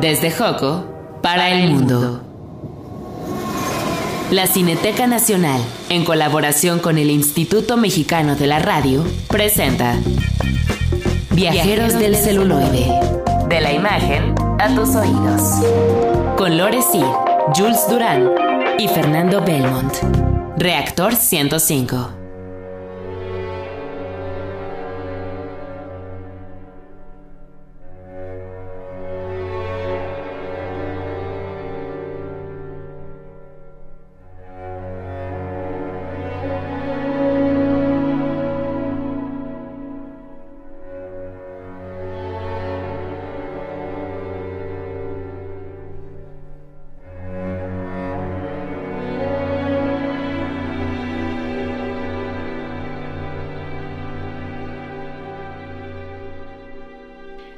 Desde 0.00 0.30
Joco 0.30 0.84
para 1.22 1.50
el 1.50 1.70
mundo. 1.70 2.20
La 4.30 4.46
Cineteca 4.46 5.06
Nacional, 5.06 5.60
en 5.88 6.04
colaboración 6.04 6.80
con 6.80 6.98
el 6.98 7.10
Instituto 7.10 7.76
Mexicano 7.76 8.36
de 8.36 8.46
la 8.46 8.58
Radio, 8.58 9.04
presenta 9.28 9.96
Viajeros 11.30 11.98
del 11.98 12.16
celuloide. 12.16 12.92
De 13.48 13.60
la 13.60 13.72
imagen 13.72 14.34
a 14.58 14.74
tus 14.74 14.94
oídos. 14.96 15.42
Con 16.36 16.58
Lore 16.58 16.82
Sir, 16.82 17.06
Jules 17.54 17.86
Durán 17.88 18.30
y 18.78 18.88
Fernando 18.88 19.42
Belmont. 19.42 19.94
Reactor 20.56 21.14
105. 21.14 22.23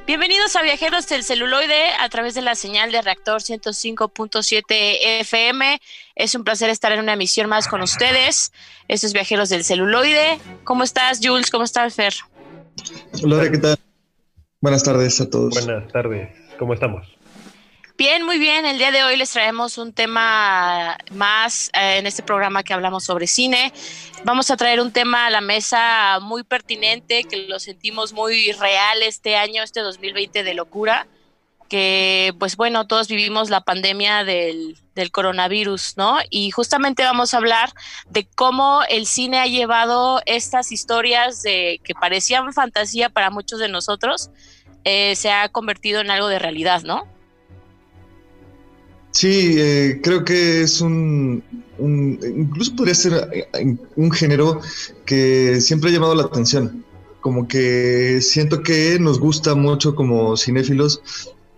Bienvenidos 0.07 0.55
a 0.55 0.61
Viajeros 0.61 1.05
del 1.09 1.25
Celuloide 1.25 1.89
a 1.99 2.07
través 2.07 2.33
de 2.33 2.41
la 2.41 2.55
señal 2.55 2.93
de 2.93 3.01
Reactor 3.01 3.41
105.7 3.41 4.63
FM. 5.19 5.79
Es 6.15 6.33
un 6.33 6.45
placer 6.45 6.69
estar 6.69 6.93
en 6.93 7.01
una 7.01 7.11
emisión 7.11 7.49
más 7.49 7.67
con 7.67 7.81
ustedes. 7.81 8.53
Estos 8.87 9.11
Viajeros 9.11 9.49
del 9.49 9.65
Celuloide. 9.65 10.39
¿Cómo 10.63 10.85
estás, 10.85 11.19
Jules? 11.21 11.51
¿Cómo 11.51 11.65
estás, 11.65 11.93
Fer? 11.93 12.13
Hola, 13.21 13.51
¿qué 13.51 13.57
tal? 13.57 13.77
Buenas 14.61 14.81
tardes 14.81 15.19
a 15.19 15.29
todos. 15.29 15.53
Buenas 15.65 15.91
tardes. 15.91 16.29
¿Cómo 16.57 16.73
estamos? 16.73 17.16
Bien, 17.97 18.23
muy 18.23 18.37
bien. 18.37 18.67
El 18.67 18.77
día 18.77 18.91
de 18.91 19.03
hoy 19.03 19.17
les 19.17 19.31
traemos 19.31 19.79
un 19.79 19.91
tema 19.91 20.99
más 21.09 21.71
eh, 21.73 21.97
en 21.97 22.05
este 22.05 22.21
programa 22.21 22.61
que 22.61 22.71
hablamos 22.71 23.03
sobre 23.05 23.25
cine. 23.25 23.73
Vamos 24.23 24.51
a 24.51 24.55
traer 24.55 24.81
un 24.81 24.91
tema 24.91 25.25
a 25.25 25.29
la 25.31 25.41
mesa 25.41 26.19
muy 26.21 26.43
pertinente, 26.43 27.23
que 27.23 27.47
lo 27.47 27.57
sentimos 27.57 28.13
muy 28.13 28.51
real 28.51 29.01
este 29.01 29.35
año, 29.35 29.63
este 29.63 29.79
2020 29.79 30.43
de 30.43 30.53
locura, 30.53 31.07
que 31.69 32.35
pues 32.37 32.55
bueno, 32.55 32.85
todos 32.85 33.07
vivimos 33.07 33.49
la 33.49 33.61
pandemia 33.61 34.23
del, 34.23 34.77
coronavirus, 35.11 35.97
¿no? 35.97 36.19
Y 36.29 36.51
justamente 36.51 37.03
vamos 37.03 37.33
a 37.33 37.37
hablar 37.37 37.71
de 38.11 38.27
cómo 38.27 38.81
el 38.89 39.07
cine 39.07 39.39
ha 39.39 39.47
llevado 39.47 40.21
estas 40.27 40.71
historias 40.71 41.41
de 41.41 41.81
que 41.83 41.95
parecían 41.95 42.53
fantasía 42.53 43.09
para 43.09 43.31
muchos 43.31 43.59
de 43.59 43.69
nosotros, 43.69 44.29
eh, 44.83 45.15
se 45.15 45.31
ha 45.31 45.49
convertido 45.49 45.99
en 46.01 46.11
algo 46.11 46.27
de 46.27 46.37
realidad, 46.37 46.83
¿no? 46.83 47.16
Sí, 49.17 49.55
eh, 49.57 49.99
creo 50.03 50.23
que 50.23 50.61
es 50.61 50.79
un, 50.79 51.41
incluso 51.79 52.75
podría 52.75 52.93
ser 52.93 53.27
eh, 53.33 53.75
un 53.95 54.11
género 54.11 54.61
que 55.07 55.59
siempre 55.59 55.89
ha 55.89 55.93
llamado 55.93 56.13
la 56.13 56.21
atención. 56.25 56.85
Como 57.19 57.47
que 57.47 58.21
siento 58.21 58.61
que 58.61 58.99
nos 58.99 59.19
gusta 59.19 59.55
mucho 59.55 59.95
como 59.95 60.37
cinéfilos 60.37 61.01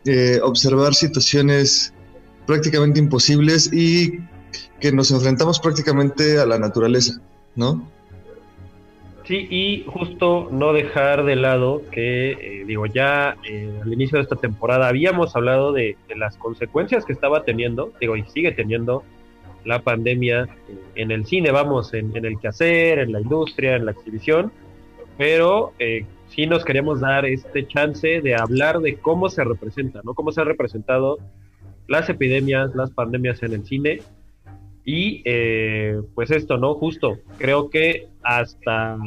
eh, 0.05 0.39
observar 0.41 0.95
situaciones 0.95 1.93
prácticamente 2.47 3.01
imposibles 3.01 3.69
y 3.73 4.21
que 4.79 4.93
nos 4.93 5.11
enfrentamos 5.11 5.59
prácticamente 5.59 6.39
a 6.39 6.45
la 6.45 6.59
naturaleza, 6.59 7.19
¿no? 7.57 7.91
Sí, 9.29 9.47
y 9.51 9.83
justo 9.85 10.49
no 10.51 10.73
dejar 10.73 11.23
de 11.23 11.35
lado 11.35 11.83
que, 11.91 12.31
eh, 12.31 12.63
digo, 12.65 12.87
ya 12.87 13.37
eh, 13.47 13.79
al 13.79 13.93
inicio 13.93 14.17
de 14.17 14.23
esta 14.23 14.37
temporada 14.37 14.87
habíamos 14.87 15.35
hablado 15.35 15.71
de, 15.71 15.97
las 16.15 16.35
consecuencias 16.35 17.05
que 17.05 17.13
estaba 17.13 17.43
teniendo, 17.43 17.93
digo, 18.01 18.17
y 18.17 18.23
sigue 18.23 18.53
teniendo 18.53 19.03
la 19.65 19.83
pandemia 19.83 20.49
en 20.95 21.11
el 21.11 21.27
cine, 21.27 21.51
vamos, 21.51 21.93
en, 21.93 22.11
el 22.15 22.39
quehacer, 22.39 22.97
en 22.97 23.11
la 23.11 23.21
industria, 23.21 23.75
en 23.75 23.85
la 23.85 23.91
exhibición, 23.91 24.51
pero 25.15 25.73
eh, 25.77 26.07
sí 26.29 26.47
nos 26.47 26.65
queríamos 26.65 26.99
dar 26.99 27.27
este 27.27 27.67
chance 27.67 28.21
de 28.21 28.33
hablar 28.33 28.79
de 28.79 28.95
cómo 28.95 29.29
se 29.29 29.43
representa, 29.43 30.01
¿no? 30.03 30.15
Cómo 30.15 30.31
se 30.31 30.41
han 30.41 30.47
representado 30.47 31.19
las 31.87 32.09
epidemias, 32.09 32.73
las 32.73 32.89
pandemias 32.89 33.43
en 33.43 33.53
el 33.53 33.63
cine 33.63 34.01
y 34.91 35.21
eh, 35.23 36.01
pues 36.15 36.31
esto, 36.31 36.57
¿no? 36.57 36.73
Justo, 36.73 37.19
creo 37.37 37.69
que 37.69 38.07
hasta 38.23 38.97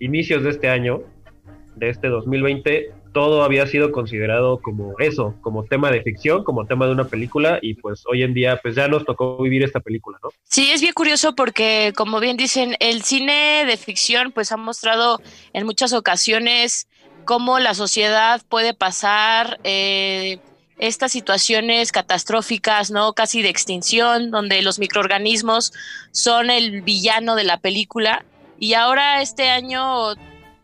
inicios 0.00 0.42
de 0.42 0.50
este 0.50 0.68
año, 0.68 1.04
de 1.76 1.88
este 1.88 2.08
2020, 2.08 2.90
todo 3.12 3.44
había 3.44 3.64
sido 3.68 3.92
considerado 3.92 4.58
como 4.60 4.98
eso, 4.98 5.36
como 5.40 5.64
tema 5.64 5.92
de 5.92 6.02
ficción, 6.02 6.42
como 6.42 6.66
tema 6.66 6.86
de 6.86 6.92
una 6.92 7.06
película 7.06 7.60
y 7.62 7.74
pues 7.74 8.02
hoy 8.10 8.24
en 8.24 8.34
día 8.34 8.58
pues 8.60 8.74
ya 8.74 8.88
nos 8.88 9.04
tocó 9.04 9.40
vivir 9.40 9.62
esta 9.62 9.78
película, 9.78 10.18
¿no? 10.20 10.30
Sí, 10.42 10.72
es 10.72 10.80
bien 10.80 10.94
curioso 10.94 11.36
porque 11.36 11.92
como 11.96 12.18
bien 12.18 12.36
dicen, 12.36 12.74
el 12.80 13.02
cine 13.02 13.64
de 13.66 13.76
ficción 13.76 14.32
pues 14.32 14.50
ha 14.50 14.56
mostrado 14.56 15.20
en 15.52 15.64
muchas 15.64 15.92
ocasiones 15.92 16.88
cómo 17.24 17.60
la 17.60 17.74
sociedad 17.74 18.42
puede 18.48 18.74
pasar 18.74 19.60
eh, 19.62 20.40
estas 20.80 21.12
situaciones 21.12 21.92
catastróficas, 21.92 22.90
¿no? 22.90 23.12
Casi 23.12 23.42
de 23.42 23.50
extinción, 23.50 24.30
donde 24.30 24.62
los 24.62 24.78
microorganismos 24.78 25.72
son 26.10 26.50
el 26.50 26.82
villano 26.82 27.36
de 27.36 27.44
la 27.44 27.58
película. 27.58 28.24
Y 28.58 28.74
ahora 28.74 29.22
este 29.22 29.50
año 29.50 30.14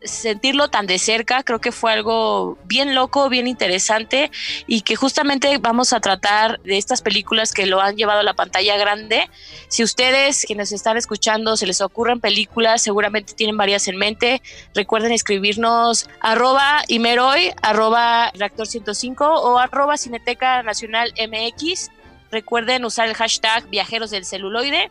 sentirlo 0.07 0.69
tan 0.69 0.87
de 0.87 0.99
cerca 0.99 1.43
creo 1.43 1.59
que 1.59 1.71
fue 1.71 1.91
algo 1.91 2.57
bien 2.65 2.95
loco, 2.95 3.29
bien 3.29 3.47
interesante 3.47 4.31
y 4.65 4.81
que 4.81 4.95
justamente 4.95 5.57
vamos 5.57 5.93
a 5.93 5.99
tratar 5.99 6.59
de 6.61 6.77
estas 6.77 7.01
películas 7.01 7.53
que 7.53 7.65
lo 7.65 7.81
han 7.81 7.95
llevado 7.95 8.21
a 8.21 8.23
la 8.23 8.33
pantalla 8.33 8.77
grande. 8.77 9.29
Si 9.67 9.83
ustedes 9.83 10.43
quienes 10.45 10.71
están 10.71 10.97
escuchando 10.97 11.57
se 11.57 11.67
les 11.67 11.81
ocurren 11.81 12.19
películas, 12.19 12.81
seguramente 12.81 13.33
tienen 13.33 13.57
varias 13.57 13.87
en 13.87 13.97
mente. 13.97 14.41
Recuerden 14.73 15.11
escribirnos 15.11 16.09
arroba 16.19 16.83
imeroy, 16.87 17.51
arroba 17.61 18.31
reactor 18.35 18.67
105 18.67 19.25
o 19.25 19.59
arroba 19.59 19.97
cineteca 19.97 20.63
nacional 20.63 21.13
MX. 21.17 21.91
Recuerden 22.31 22.85
usar 22.85 23.07
el 23.07 23.13
hashtag 23.13 23.69
viajeros 23.69 24.09
del 24.09 24.25
celuloide 24.25 24.89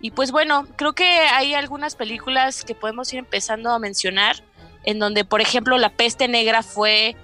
y 0.00 0.10
pues 0.10 0.30
bueno, 0.30 0.66
creo 0.76 0.92
que 0.92 1.04
hay 1.04 1.54
algunas 1.54 1.94
películas 1.94 2.64
que 2.64 2.74
podemos 2.74 3.12
ir 3.12 3.18
empezando 3.18 3.70
a 3.70 3.78
mencionar, 3.78 4.36
en 4.86 4.98
donde, 4.98 5.24
por 5.24 5.42
ejemplo, 5.42 5.76
La 5.76 5.90
Peste 5.90 6.28
Negra 6.28 6.62
fue 6.62 7.16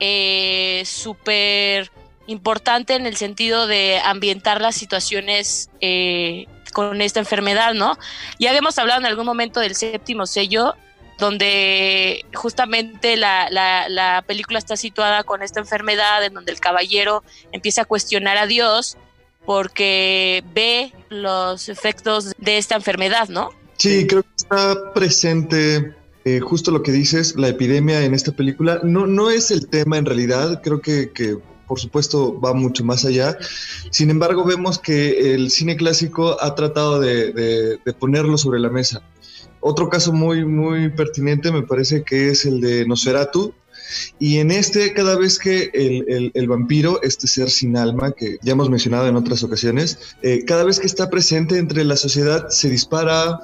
eh, 0.00 0.82
súper 0.86 1.92
importante 2.26 2.94
en 2.94 3.06
el 3.06 3.16
sentido 3.16 3.66
de 3.66 4.00
ambientar 4.02 4.60
las 4.60 4.74
situaciones 4.74 5.70
eh, 5.80 6.46
con 6.72 7.02
esta 7.02 7.20
enfermedad, 7.20 7.74
¿no? 7.74 7.98
Ya 8.38 8.50
habíamos 8.50 8.78
hablado 8.78 9.00
en 9.00 9.06
algún 9.06 9.26
momento 9.26 9.60
del 9.60 9.74
séptimo 9.74 10.26
sello, 10.26 10.74
donde 11.18 12.24
justamente 12.32 13.16
la, 13.16 13.48
la 13.50 14.24
película 14.26 14.58
está 14.58 14.76
situada 14.76 15.22
con 15.22 15.42
esta 15.42 15.60
enfermedad, 15.60 16.24
en 16.24 16.32
donde 16.32 16.52
el 16.52 16.60
caballero 16.60 17.22
empieza 17.52 17.82
a 17.82 17.84
cuestionar 17.84 18.38
a 18.38 18.46
Dios 18.46 18.96
porque 19.44 20.42
ve 20.54 20.94
los 21.10 21.68
efectos 21.68 22.32
de 22.38 22.56
esta 22.56 22.76
enfermedad, 22.76 23.28
¿no? 23.28 23.50
Sí, 23.76 24.06
creo 24.06 24.22
que 24.22 24.28
está 24.36 24.92
presente 24.92 25.94
eh, 26.24 26.40
justo 26.40 26.70
lo 26.70 26.82
que 26.82 26.92
dices, 26.92 27.34
la 27.36 27.48
epidemia 27.48 28.04
en 28.04 28.14
esta 28.14 28.32
película. 28.32 28.80
No, 28.82 29.06
no 29.06 29.30
es 29.30 29.50
el 29.50 29.68
tema 29.68 29.98
en 29.98 30.06
realidad, 30.06 30.60
creo 30.62 30.80
que, 30.80 31.10
por 31.66 31.78
supuesto 31.78 32.40
va 32.40 32.52
mucho 32.52 32.84
más 32.84 33.04
allá. 33.04 33.38
Sin 33.90 34.10
embargo, 34.10 34.44
vemos 34.44 34.78
que 34.78 35.34
el 35.34 35.50
cine 35.50 35.76
clásico 35.76 36.36
ha 36.42 36.54
tratado 36.54 37.00
de, 37.00 37.78
ponerlo 37.98 38.38
sobre 38.38 38.60
la 38.60 38.70
mesa. 38.70 39.02
Otro 39.60 39.88
caso 39.88 40.12
muy, 40.12 40.44
muy 40.44 40.88
pertinente 40.88 41.52
me 41.52 41.62
parece 41.62 42.02
que 42.02 42.30
es 42.30 42.46
el 42.46 42.60
de 42.60 42.86
Nosferatu, 42.86 43.52
y 44.18 44.38
en 44.38 44.50
este, 44.50 44.92
cada 44.92 45.16
vez 45.16 45.38
que 45.38 45.70
el, 45.72 46.48
vampiro, 46.48 47.02
este 47.02 47.26
ser 47.26 47.50
sin 47.50 47.76
alma, 47.76 48.12
que 48.12 48.38
ya 48.42 48.52
hemos 48.52 48.70
mencionado 48.70 49.08
en 49.08 49.16
otras 49.16 49.42
ocasiones, 49.42 49.98
eh, 50.22 50.44
cada 50.44 50.64
vez 50.64 50.78
que 50.78 50.86
está 50.86 51.10
presente 51.10 51.58
entre 51.58 51.84
la 51.84 51.96
sociedad, 51.96 52.48
se 52.48 52.68
dispara 52.68 53.40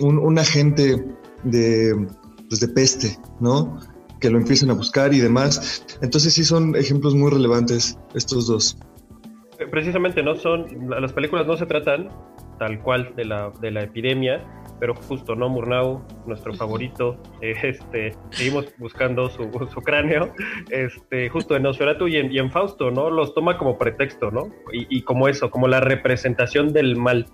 un, 0.00 0.38
agente 0.38 1.04
de, 1.44 2.06
pues 2.50 2.60
de 2.60 2.68
peste, 2.68 3.16
¿no? 3.38 3.78
Que 4.20 4.28
lo 4.28 4.36
empiezan 4.36 4.70
a 4.70 4.74
buscar 4.74 5.14
y 5.14 5.20
demás. 5.20 5.86
Entonces 6.02 6.34
sí 6.34 6.44
son 6.44 6.74
ejemplos 6.76 7.14
muy 7.14 7.30
relevantes 7.30 7.96
estos 8.14 8.48
dos. 8.48 8.76
Precisamente, 9.70 10.22
¿no? 10.22 10.34
Son, 10.34 10.66
las 10.88 11.12
películas 11.12 11.46
no 11.46 11.56
se 11.56 11.64
tratan 11.64 12.08
tal 12.58 12.82
cual 12.82 13.14
de 13.16 13.24
la, 13.24 13.52
de 13.60 13.70
la 13.70 13.84
epidemia, 13.84 14.44
pero 14.80 14.94
justo, 14.94 15.36
¿no? 15.36 15.48
Murnau, 15.48 16.02
nuestro 16.26 16.52
favorito, 16.52 17.16
eh, 17.40 17.54
este, 17.62 18.16
seguimos 18.30 18.66
buscando 18.78 19.30
su, 19.30 19.48
su, 19.72 19.80
cráneo, 19.80 20.34
este, 20.70 21.28
justo 21.28 21.54
en 21.54 21.62
Nosferatu 21.62 22.08
y 22.08 22.16
en, 22.16 22.32
y 22.32 22.38
en 22.38 22.50
Fausto, 22.50 22.90
¿no? 22.90 23.10
Los 23.10 23.32
toma 23.32 23.56
como 23.58 23.78
pretexto, 23.78 24.30
¿no? 24.30 24.50
Y, 24.72 24.98
y 24.98 25.02
como 25.02 25.28
eso, 25.28 25.50
como 25.50 25.68
la 25.68 25.80
representación 25.80 26.72
del 26.72 26.96
mal. 26.96 27.26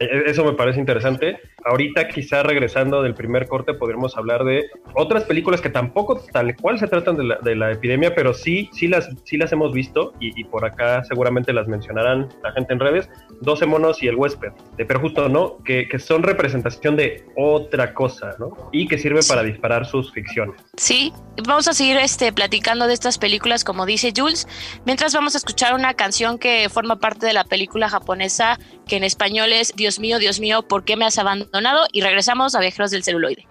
E-, 0.00 0.30
eso 0.30 0.44
me 0.44 0.54
parece 0.54 0.80
interesante. 0.80 1.38
Ahorita 1.64 2.08
quizá 2.08 2.42
regresando 2.42 3.02
del 3.02 3.14
primer 3.14 3.46
corte 3.46 3.74
podremos 3.74 4.16
hablar 4.16 4.44
de 4.44 4.70
otras 4.94 5.24
películas 5.24 5.60
que 5.60 5.68
tampoco 5.68 6.20
tal 6.32 6.56
cual 6.56 6.78
se 6.78 6.88
tratan 6.88 7.16
de 7.16 7.24
la, 7.24 7.36
de 7.36 7.54
la 7.54 7.70
epidemia, 7.70 8.14
pero 8.14 8.32
sí, 8.32 8.70
sí 8.72 8.88
las, 8.88 9.10
sí 9.24 9.36
las 9.36 9.52
hemos 9.52 9.72
visto 9.72 10.14
y, 10.18 10.38
y, 10.40 10.44
por 10.44 10.64
acá 10.64 11.04
seguramente 11.04 11.52
las 11.52 11.68
mencionarán 11.68 12.28
la 12.42 12.52
gente 12.52 12.72
en 12.72 12.80
redes, 12.80 13.10
12 13.42 13.66
monos 13.66 14.02
y 14.02 14.08
el 14.08 14.16
huésped, 14.16 14.52
de, 14.76 14.86
pero 14.86 15.00
justo 15.00 15.28
no, 15.28 15.58
que, 15.64 15.86
que, 15.86 15.98
son 15.98 16.22
representación 16.22 16.96
de 16.96 17.24
otra 17.36 17.92
cosa, 17.92 18.34
¿no? 18.38 18.70
Y 18.72 18.88
que 18.88 18.96
sirve 18.96 19.20
para 19.28 19.42
disparar 19.42 19.84
sus 19.84 20.12
ficciones. 20.12 20.56
Sí, 20.76 21.12
vamos 21.46 21.68
a 21.68 21.74
seguir 21.74 21.98
este, 21.98 22.32
platicando 22.32 22.86
de 22.86 22.94
estas 22.94 23.18
películas 23.18 23.64
como 23.64 23.84
dice 23.84 24.12
Jules, 24.16 24.48
mientras 24.86 25.14
vamos 25.14 25.34
a 25.34 25.38
escuchar 25.38 25.74
una 25.74 25.94
canción 25.94 26.38
que 26.38 26.68
forma 26.70 26.96
parte 26.96 27.26
de 27.26 27.32
la 27.32 27.44
película 27.44 27.88
japonesa 27.88 28.58
que 28.90 28.96
en 28.96 29.04
español 29.04 29.52
es 29.52 29.72
Dios 29.76 30.00
mío, 30.00 30.18
Dios 30.18 30.40
mío, 30.40 30.62
¿por 30.62 30.84
qué 30.84 30.96
me 30.96 31.06
has 31.06 31.16
abandonado? 31.16 31.86
y 31.92 32.00
regresamos 32.00 32.54
a 32.54 32.60
Viajeros 32.60 32.90
del 32.90 33.04
Celuloide. 33.04 33.46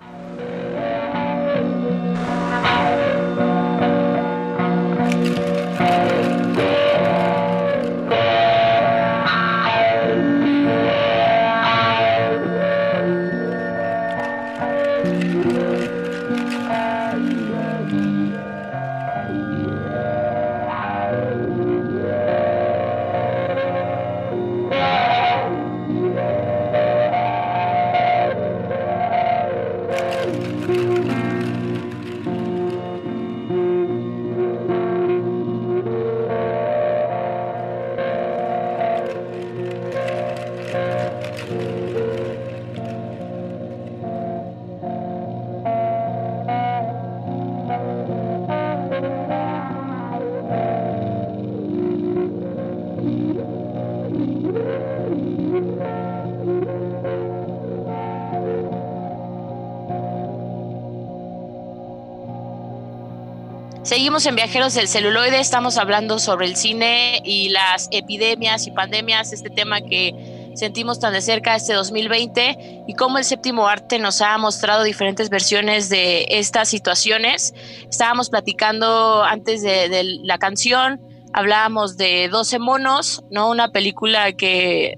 Seguimos 64.10 64.26
en 64.26 64.36
Viajeros 64.38 64.74
del 64.74 64.88
Celuloide, 64.88 65.40
estamos 65.40 65.78
hablando 65.78 66.18
sobre 66.18 66.48
el 66.48 66.56
cine 66.56 67.22
y 67.24 67.50
las 67.50 67.90
epidemias 67.92 68.66
y 68.66 68.72
pandemias, 68.72 69.34
este 69.34 69.52
tema 69.52 69.82
que 69.82 70.52
sentimos 70.56 71.00
tan 71.00 71.14
de 71.14 71.22
cerca 71.22 71.56
este 71.56 71.74
2020 71.74 72.86
y 72.88 72.96
cómo 72.96 73.20
el 73.20 73.24
séptimo 73.24 73.68
arte 73.68 74.00
nos 74.00 74.22
ha 74.22 74.36
mostrado 74.40 74.82
diferentes 74.82 75.30
versiones 75.30 75.90
de 75.90 76.26
estas 76.28 76.70
situaciones. 76.70 77.54
Estábamos 77.88 78.32
platicando 78.32 79.24
antes 79.24 79.62
de, 79.62 79.90
de 79.90 80.04
la 80.24 80.40
canción, 80.40 81.00
hablábamos 81.32 81.96
de 81.96 82.30
12 82.30 82.58
monos, 82.58 83.24
¿no? 83.30 83.52
Una 83.52 83.72
película 83.72 84.32
que 84.32 84.98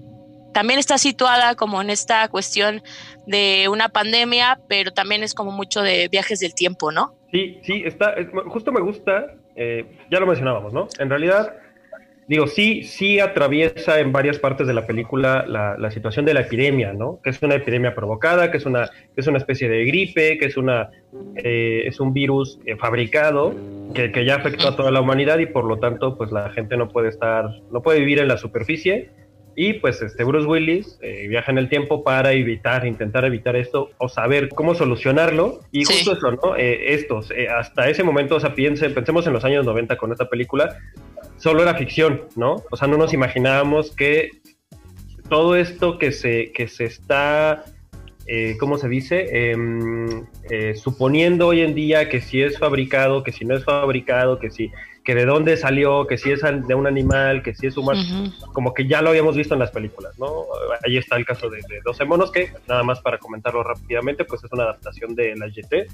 también 0.53 0.79
está 0.79 0.97
situada 0.97 1.55
como 1.55 1.81
en 1.81 1.89
esta 1.89 2.27
cuestión 2.29 2.81
de 3.31 3.67
una 3.69 3.89
pandemia, 3.89 4.59
pero 4.67 4.91
también 4.91 5.23
es 5.23 5.33
como 5.33 5.51
mucho 5.51 5.81
de 5.81 6.07
viajes 6.09 6.39
del 6.39 6.53
tiempo, 6.53 6.91
¿no? 6.91 7.15
Sí, 7.31 7.59
sí, 7.63 7.81
está, 7.85 8.15
justo 8.47 8.71
me 8.71 8.81
gusta, 8.81 9.35
eh, 9.55 9.85
ya 10.11 10.19
lo 10.19 10.27
mencionábamos, 10.27 10.73
¿no? 10.73 10.87
En 10.99 11.09
realidad, 11.09 11.55
digo, 12.27 12.45
sí, 12.45 12.83
sí 12.83 13.21
atraviesa 13.21 13.99
en 14.01 14.11
varias 14.11 14.37
partes 14.37 14.67
de 14.67 14.73
la 14.73 14.85
película 14.85 15.45
la, 15.47 15.77
la, 15.77 15.91
situación 15.91 16.25
de 16.25 16.33
la 16.33 16.41
epidemia, 16.41 16.91
¿no? 16.91 17.21
Que 17.23 17.29
es 17.29 17.41
una 17.41 17.55
epidemia 17.55 17.95
provocada, 17.95 18.51
que 18.51 18.57
es 18.57 18.65
una, 18.65 18.89
que 19.15 19.21
es 19.21 19.27
una 19.27 19.37
especie 19.37 19.69
de 19.69 19.85
gripe, 19.85 20.37
que 20.37 20.45
es, 20.45 20.57
una, 20.57 20.89
eh, 21.37 21.83
es 21.85 22.01
un 22.01 22.13
virus 22.13 22.59
eh, 22.65 22.75
fabricado 22.75 23.55
que, 23.95 24.11
que 24.11 24.25
ya 24.25 24.35
afectó 24.35 24.67
a 24.67 24.75
toda 24.75 24.91
la 24.91 24.99
humanidad 24.99 25.39
y 25.39 25.45
por 25.45 25.63
lo 25.63 25.79
tanto, 25.79 26.17
pues 26.17 26.33
la 26.33 26.49
gente 26.49 26.75
no 26.75 26.89
puede 26.89 27.07
estar, 27.07 27.49
no 27.71 27.81
puede 27.81 27.99
vivir 27.99 28.19
en 28.19 28.27
la 28.27 28.37
superficie 28.37 29.09
y 29.55 29.73
pues 29.73 30.01
este 30.01 30.23
Bruce 30.23 30.47
Willis 30.47 30.97
eh, 31.01 31.27
viaja 31.27 31.51
en 31.51 31.57
el 31.57 31.69
tiempo 31.69 32.03
para 32.03 32.31
evitar, 32.31 32.85
intentar 32.85 33.25
evitar 33.25 33.55
esto 33.55 33.89
o 33.97 34.07
saber 34.07 34.49
cómo 34.49 34.75
solucionarlo. 34.75 35.59
Y 35.71 35.85
sí. 35.85 35.93
justo 35.93 36.13
eso, 36.13 36.31
¿no? 36.31 36.55
Eh, 36.55 36.93
estos, 36.93 37.31
eh, 37.31 37.47
hasta 37.49 37.89
ese 37.89 38.03
momento, 38.03 38.35
o 38.35 38.39
sea, 38.39 38.55
piense, 38.55 38.89
pensemos 38.89 39.27
en 39.27 39.33
los 39.33 39.43
años 39.43 39.65
90 39.65 39.97
con 39.97 40.11
esta 40.11 40.29
película, 40.29 40.77
solo 41.37 41.63
era 41.63 41.75
ficción, 41.75 42.23
¿no? 42.35 42.63
O 42.71 42.77
sea, 42.77 42.87
no 42.87 42.97
nos 42.97 43.13
imaginábamos 43.13 43.95
que 43.95 44.29
todo 45.29 45.55
esto 45.55 45.97
que 45.97 46.11
se, 46.11 46.51
que 46.51 46.67
se 46.67 46.85
está, 46.85 47.63
¿cómo 48.59 48.77
se 48.77 48.89
dice? 48.89 49.51
Em, 49.51 50.25
suponiendo 50.75 51.47
hoy 51.47 51.61
en 51.61 51.73
día 51.73 52.09
que 52.09 52.19
si 52.19 52.41
es 52.41 52.59
fabricado, 52.59 53.23
que 53.23 53.31
si 53.31 53.45
no 53.45 53.55
es 53.55 53.63
fabricado, 53.63 54.39
que 54.39 54.49
si 54.49 54.71
que 55.03 55.15
de 55.15 55.25
dónde 55.25 55.57
salió, 55.57 56.05
que 56.05 56.17
si 56.17 56.31
es 56.31 56.41
de 56.41 56.75
un 56.75 56.87
animal, 56.87 57.41
que 57.41 57.55
si 57.55 57.67
es 57.67 57.77
humano, 57.77 57.99
uh 57.99 58.03
-huh. 58.03 58.53
como 58.53 58.73
que 58.73 58.87
ya 58.87 59.01
lo 59.01 59.09
habíamos 59.09 59.35
visto 59.35 59.53
en 59.55 59.59
las 59.59 59.71
películas, 59.71 60.17
¿no? 60.19 60.45
Ahí 60.85 60.97
está 60.97 61.15
el 61.17 61.25
caso 61.25 61.49
de, 61.49 61.57
de 61.57 61.81
12 61.83 62.05
monos, 62.05 62.31
que 62.31 62.51
nada 62.67 62.83
más 62.83 63.01
para 63.01 63.17
comentarlo 63.17 63.63
rápidamente, 63.63 64.25
pues 64.25 64.43
es 64.43 64.51
una 64.51 64.63
adaptación 64.63 65.15
de 65.15 65.35
la 65.35 65.47
GT, 65.47 65.87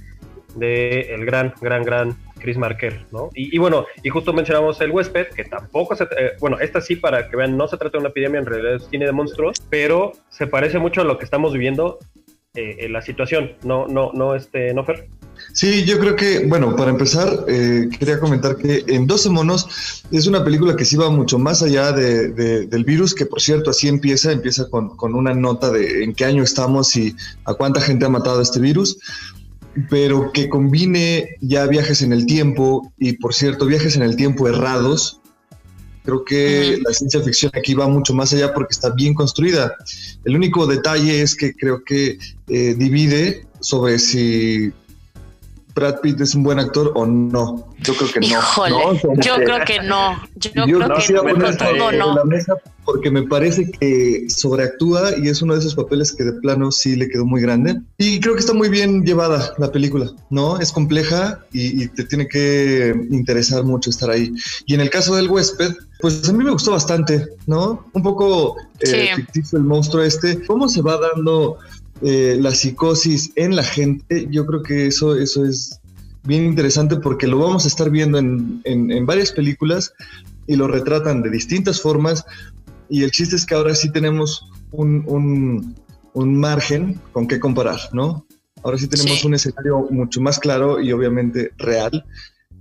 de 0.56 1.14
el 1.14 1.26
gran, 1.26 1.54
gran, 1.62 1.84
gran 1.84 2.18
Chris 2.40 2.58
Marker, 2.58 3.06
¿no? 3.12 3.30
Y, 3.34 3.56
y, 3.56 3.60
bueno, 3.60 3.86
y 4.04 4.10
justo 4.10 4.34
mencionamos 4.34 4.80
el 4.82 4.92
huésped, 4.92 5.28
que 5.28 5.44
tampoco 5.46 5.96
se, 5.96 6.04
eh, 6.04 6.34
bueno, 6.40 6.60
esta 6.60 6.82
sí, 6.82 6.96
para 6.96 7.30
que 7.30 7.36
vean, 7.36 7.58
no 7.58 7.68
se 7.68 7.78
trata 7.78 7.98
de 7.98 8.00
una 8.00 8.10
epidemia, 8.10 8.40
en 8.40 8.46
realidad 8.46 8.76
es 8.76 8.88
cine 8.90 9.06
de 9.06 9.12
monstruos, 9.12 9.58
pero 9.70 10.14
se 10.30 10.48
parece 10.48 10.80
mucho 10.80 11.02
a 11.02 11.04
lo 11.04 11.18
que 11.18 11.26
estamos 11.26 11.54
viviendo 11.54 12.00
eh, 12.56 12.78
en 12.80 12.94
la 12.94 13.02
situación, 13.02 13.54
¿no, 13.64 13.88
no, 13.88 14.12
no, 14.14 14.36
este, 14.36 14.74
no, 14.74 14.84
Fer? 14.84 15.08
Sí, 15.54 15.86
yo 15.86 16.00
creo 16.00 16.16
que, 16.16 16.46
bueno, 16.46 16.76
para 16.76 16.92
empezar, 16.92 17.46
eh, 17.48 17.90
quería 17.98 18.20
comentar 18.20 18.58
que 18.58 18.84
en 18.88 19.08
12 19.08 19.30
monos 19.30 20.04
es 20.12 20.28
una 20.28 20.44
película 20.44 20.76
que 20.76 20.86
sí 20.86 20.96
va 20.96 21.10
mucho 21.10 21.40
más 21.40 21.64
allá 21.64 21.92
de, 21.92 22.30
de, 22.30 22.68
del 22.68 22.84
virus, 22.84 23.16
que 23.16 23.26
por 23.26 23.42
cierto 23.42 23.72
así 23.72 23.88
empieza, 23.88 24.32
empieza 24.32 24.70
con, 24.70 24.96
con, 24.96 25.16
una 25.16 25.34
nota 25.34 25.72
de 25.72 26.04
en 26.04 26.14
qué 26.14 26.26
año 26.26 26.44
estamos 26.44 26.96
y 26.96 27.16
a 27.46 27.54
cuánta 27.54 27.82
gente 27.82 28.06
ha 28.06 28.10
matado 28.10 28.42
este 28.42 28.60
virus, 28.60 29.00
pero 29.90 30.32
que 30.32 30.50
combine 30.50 31.38
ya 31.42 31.66
viajes 31.68 32.02
en 32.02 32.14
el 32.14 32.26
tiempo 32.26 32.94
y 32.98 33.14
por 33.14 33.34
cierto 33.34 33.66
viajes 33.66 33.96
en 33.96 34.04
el 34.04 34.16
tiempo 34.16 34.48
errados. 34.48 35.22
Creo 36.04 36.24
que 36.24 36.80
la 36.86 36.94
ciencia 36.94 37.22
ficción 37.22 37.52
aquí 37.54 37.74
va 37.74 37.88
mucho 37.88 38.14
más 38.14 38.32
allá 38.32 38.54
porque 38.54 38.72
está 38.72 38.92
bien 38.92 39.14
construida. 39.14 39.74
El 40.24 40.36
único 40.38 40.66
detalle 40.66 41.22
es 41.22 41.36
que 41.36 41.54
creo 41.54 41.84
que 41.84 42.18
eh, 42.48 42.76
divide 42.78 43.46
sobre 43.60 44.00
si 44.00 44.72
Brad 45.78 46.02
Pitt 46.02 46.20
es 46.22 46.34
un 46.34 46.42
buen 46.42 46.58
actor 46.60 46.92
o 46.96 47.06
no. 47.06 47.68
Yo 47.80 47.94
creo 47.94 48.12
que 48.12 48.20
no. 48.22 48.26
Híjole, 48.26 48.72
no, 48.72 49.22
yo 49.22 49.36
creo 49.36 49.66
que 49.66 49.80
no. 49.82 50.22
Yo, 50.36 50.52
yo 50.66 50.80
creo 50.80 50.98
que 50.98 51.34
no, 51.38 51.92
no, 51.92 51.92
no. 51.92 52.16
La 52.16 52.24
mesa 52.24 52.56
porque 52.84 53.12
me 53.12 53.24
parece 53.24 53.70
que 53.70 54.28
sobreactúa 54.30 55.18
y 55.22 55.28
es 55.28 55.42
uno 55.42 55.54
de 55.54 55.60
esos 55.60 55.76
papeles 55.76 56.14
que 56.14 56.24
de 56.24 56.32
plano 56.34 56.72
sí 56.72 56.96
le 56.96 57.10
quedó 57.10 57.26
muy 57.26 57.42
grande. 57.42 57.82
Y 57.98 58.20
creo 58.22 58.34
que 58.34 58.40
está 58.40 58.54
muy 58.54 58.70
bien 58.70 59.04
llevada 59.04 59.54
la 59.58 59.72
película, 59.72 60.10
¿no? 60.30 60.58
Es 60.58 60.72
compleja 60.72 61.46
y, 61.52 61.84
y 61.84 61.88
te 61.90 62.06
tiene 62.06 62.28
que 62.28 62.96
interesar 63.12 63.64
mucho 63.66 63.90
estar 63.90 64.10
ahí. 64.10 64.34
Y 64.66 64.74
en 64.74 64.82
el 64.82 64.90
caso 64.90 65.16
del 65.16 65.30
huésped, 65.30 65.74
pues 66.00 66.28
a 66.30 66.34
mí 66.34 66.44
me 66.44 66.52
gustó 66.52 66.72
bastante, 66.72 67.28
¿no? 67.46 67.86
Un 67.94 68.04
poco 68.04 68.56
eh, 68.80 68.88
sí. 68.88 69.22
ficticio 69.22 69.58
el 69.58 69.66
monstruo 69.66 70.04
este. 70.04 70.46
¿Cómo 70.46 70.70
se 70.70 70.82
va 70.82 70.98
dando 70.98 71.58
eh, 72.02 72.38
la 72.40 72.54
psicosis 72.54 73.32
en 73.36 73.56
la 73.56 73.64
gente, 73.64 74.28
yo 74.30 74.46
creo 74.46 74.64
que 74.64 74.88
eso, 74.88 75.16
eso 75.18 75.46
es 75.46 75.80
bien 76.24 76.46
interesante 76.46 76.98
porque 76.98 77.28
lo 77.28 77.40
vamos 77.40 77.66
a 77.66 77.68
estar 77.68 77.90
viendo 77.90 78.18
en, 78.18 78.62
en, 78.66 78.92
en, 78.92 79.06
varias 79.06 79.32
películas 79.32 79.94
y 80.46 80.56
lo 80.56 80.68
retratan 80.68 81.24
de 81.24 81.30
distintas 81.30 81.82
formas 81.82 82.26
y 82.90 83.04
el 83.04 83.12
chiste 83.12 83.36
es 83.36 83.46
que 83.46 83.56
ahora 83.56 83.74
sí 83.76 83.92
tenemos 83.92 84.48
un, 84.72 85.04
un, 85.08 85.76
un 86.14 86.40
margen 86.40 87.00
con 87.14 87.28
qué 87.28 87.40
comparar, 87.40 87.80
¿no? 87.94 88.26
Ahora 88.64 88.78
sí 88.78 88.88
tenemos 88.88 89.20
sí. 89.20 89.28
un 89.28 89.36
escenario 89.36 89.88
mucho 89.90 90.20
más 90.22 90.40
claro 90.40 90.82
y 90.82 90.92
obviamente 90.92 91.52
real 91.58 92.06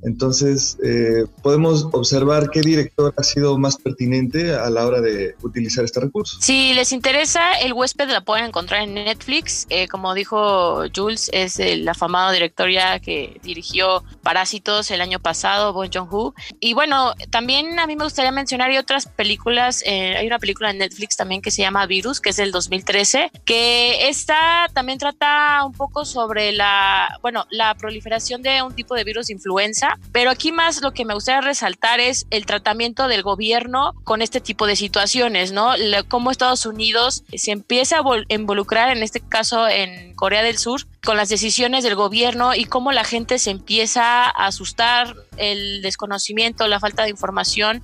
Entonces, 0.06 0.78
eh, 0.84 1.26
podemos 1.42 1.88
observar 1.92 2.48
qué 2.50 2.60
director 2.60 3.12
ha 3.16 3.22
sido 3.24 3.58
más 3.58 3.76
pertinente 3.76 4.54
a 4.54 4.70
la 4.70 4.86
hora 4.86 5.00
de 5.00 5.34
utilizar 5.42 5.84
este 5.84 5.98
recurso. 5.98 6.38
Si 6.40 6.72
les 6.74 6.92
interesa, 6.92 7.54
El 7.60 7.72
huésped 7.72 8.08
la 8.08 8.20
pueden 8.20 8.46
encontrar 8.46 8.82
en 8.82 8.94
Netflix. 8.94 9.66
Eh, 9.68 9.88
como 9.88 10.14
dijo 10.14 10.84
Jules, 10.94 11.28
es 11.32 11.58
el 11.58 11.88
afamado 11.88 12.30
director 12.30 12.70
ya 12.70 13.00
que 13.00 13.40
dirigió 13.42 14.04
Parásitos 14.22 14.92
el 14.92 15.00
año 15.00 15.18
pasado, 15.18 15.72
Bon 15.72 15.90
Joon-ho. 15.92 16.34
Y 16.60 16.74
bueno, 16.74 17.14
también 17.30 17.80
a 17.80 17.86
mí 17.88 17.96
me 17.96 18.04
gustaría 18.04 18.30
mencionar 18.30 18.70
hay 18.70 18.78
otras 18.78 19.06
películas. 19.06 19.82
Eh, 19.84 20.16
hay 20.16 20.26
una 20.26 20.38
película 20.38 20.70
en 20.70 20.78
Netflix 20.78 21.16
también 21.16 21.42
que 21.42 21.50
se 21.50 21.62
llama 21.62 21.84
Virus, 21.86 22.20
que 22.20 22.30
es 22.30 22.36
del 22.36 22.52
2013, 22.52 23.32
que 23.44 24.08
esta 24.08 24.68
también 24.72 24.98
trata 24.98 25.64
un 25.64 25.72
poco 25.72 26.04
sobre 26.04 26.52
la, 26.52 27.18
bueno, 27.22 27.44
la 27.50 27.74
proliferación 27.74 28.42
de 28.42 28.62
un 28.62 28.72
tipo 28.72 28.94
de 28.94 29.02
virus 29.02 29.30
influenza 29.30 29.95
pero 30.12 30.30
aquí 30.30 30.52
más 30.52 30.80
lo 30.82 30.92
que 30.92 31.04
me 31.04 31.14
gustaría 31.14 31.40
resaltar 31.40 32.00
es 32.00 32.26
el 32.30 32.46
tratamiento 32.46 33.08
del 33.08 33.22
gobierno 33.22 33.94
con 34.04 34.22
este 34.22 34.40
tipo 34.40 34.66
de 34.66 34.76
situaciones, 34.76 35.52
¿no? 35.52 35.72
Cómo 36.08 36.30
Estados 36.30 36.66
Unidos 36.66 37.24
se 37.34 37.50
empieza 37.50 37.98
a 37.98 38.02
involucrar, 38.28 38.96
en 38.96 39.02
este 39.02 39.20
caso 39.20 39.68
en 39.68 40.14
Corea 40.14 40.42
del 40.42 40.58
Sur, 40.58 40.86
con 41.04 41.16
las 41.16 41.28
decisiones 41.28 41.84
del 41.84 41.94
gobierno 41.94 42.54
y 42.54 42.64
cómo 42.64 42.92
la 42.92 43.04
gente 43.04 43.38
se 43.38 43.50
empieza 43.50 44.24
a 44.24 44.46
asustar, 44.46 45.14
el 45.36 45.82
desconocimiento, 45.82 46.66
la 46.66 46.80
falta 46.80 47.02
de 47.02 47.10
información 47.10 47.82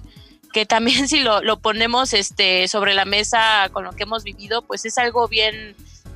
que 0.53 0.67
también 0.67 1.09
si 1.09 1.21
lo, 1.21 1.43
lo 1.43 1.59
ponemos 1.59 2.13
este, 2.13 2.69
sobre 2.69 2.95
la 2.95 3.05
mesa 3.05 3.69
con 3.73 3.85
lo 3.85 3.93
que 3.93 4.05
hemos 4.05 4.23
vivido, 4.23 4.63
pues 4.63 4.85
es 4.85 4.99
algo 4.99 5.29
bien 5.29 5.75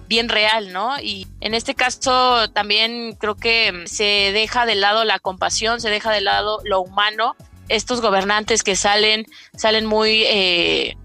bien 0.09 0.29
real, 0.29 0.73
¿no? 0.73 0.99
Y 1.01 1.27
en 1.41 1.55
este 1.55 1.75
caso 1.75 2.51
también 2.51 3.15
creo 3.15 3.37
que 3.37 3.85
se 3.87 4.33
deja 4.33 4.67
de 4.67 4.75
lado 4.75 5.05
la 5.05 5.19
compasión, 5.19 5.81
se 5.81 5.91
deja 5.91 6.13
de 6.13 6.21
lado 6.21 6.61
lo 6.65 6.81
humano. 6.81 7.37
Estos 7.69 8.01
gobernantes 8.01 8.63
que 8.63 8.77
salen, 8.77 9.27
salen 9.57 9.87
muy... 9.87 10.25
Eh, 10.27 10.97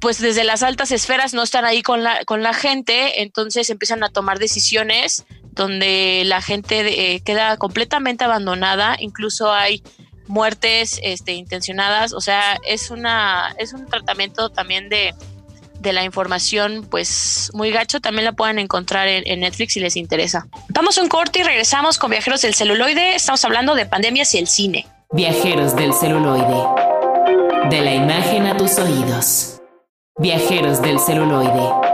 pues 0.00 0.20
desde 0.20 0.44
las 0.44 0.62
altas 0.62 0.90
esferas 0.90 1.32
no 1.32 1.42
están 1.42 1.64
ahí 1.64 1.82
con 1.82 2.02
la, 2.04 2.24
con 2.26 2.42
la 2.42 2.52
gente, 2.52 3.22
entonces 3.22 3.70
empiezan 3.70 4.04
a 4.04 4.10
tomar 4.10 4.38
decisiones 4.38 5.24
donde 5.52 6.24
la 6.26 6.42
gente 6.42 7.14
eh, 7.14 7.20
queda 7.20 7.56
completamente 7.56 8.24
abandonada, 8.24 8.96
incluso 8.98 9.50
hay 9.50 9.82
muertes 10.26 11.00
este, 11.02 11.32
intencionadas, 11.32 12.12
o 12.12 12.20
sea, 12.20 12.58
es, 12.66 12.90
una, 12.90 13.54
es 13.58 13.72
un 13.72 13.86
tratamiento 13.86 14.50
también 14.50 14.90
de, 14.90 15.14
de 15.84 15.92
la 15.92 16.02
información, 16.02 16.84
pues 16.90 17.50
muy 17.54 17.70
gacho, 17.70 18.00
también 18.00 18.24
la 18.24 18.32
pueden 18.32 18.58
encontrar 18.58 19.06
en, 19.06 19.40
Netflix 19.40 19.74
si 19.74 19.80
les 19.80 19.96
interesa. 19.96 20.48
Vamos 20.70 20.98
a 20.98 21.02
un 21.02 21.08
corte 21.08 21.40
y 21.40 21.42
regresamos 21.42 21.98
con 21.98 22.10
Viajeros 22.10 22.42
del 22.42 22.54
Celuloide. 22.54 23.14
Estamos 23.14 23.44
hablando 23.44 23.76
de 23.76 23.86
pandemias 23.86 24.34
y 24.34 24.38
el 24.38 24.48
cine. 24.48 24.86
Viajeros 25.12 25.76
del 25.76 25.92
Celuloide. 25.92 26.66
De 27.70 27.80
la 27.80 27.94
imagen 27.94 28.46
a 28.46 28.56
tus 28.56 28.78
oídos. 28.78 29.60
Viajeros 30.18 30.82
del 30.82 30.98
Celuloide. 30.98 31.93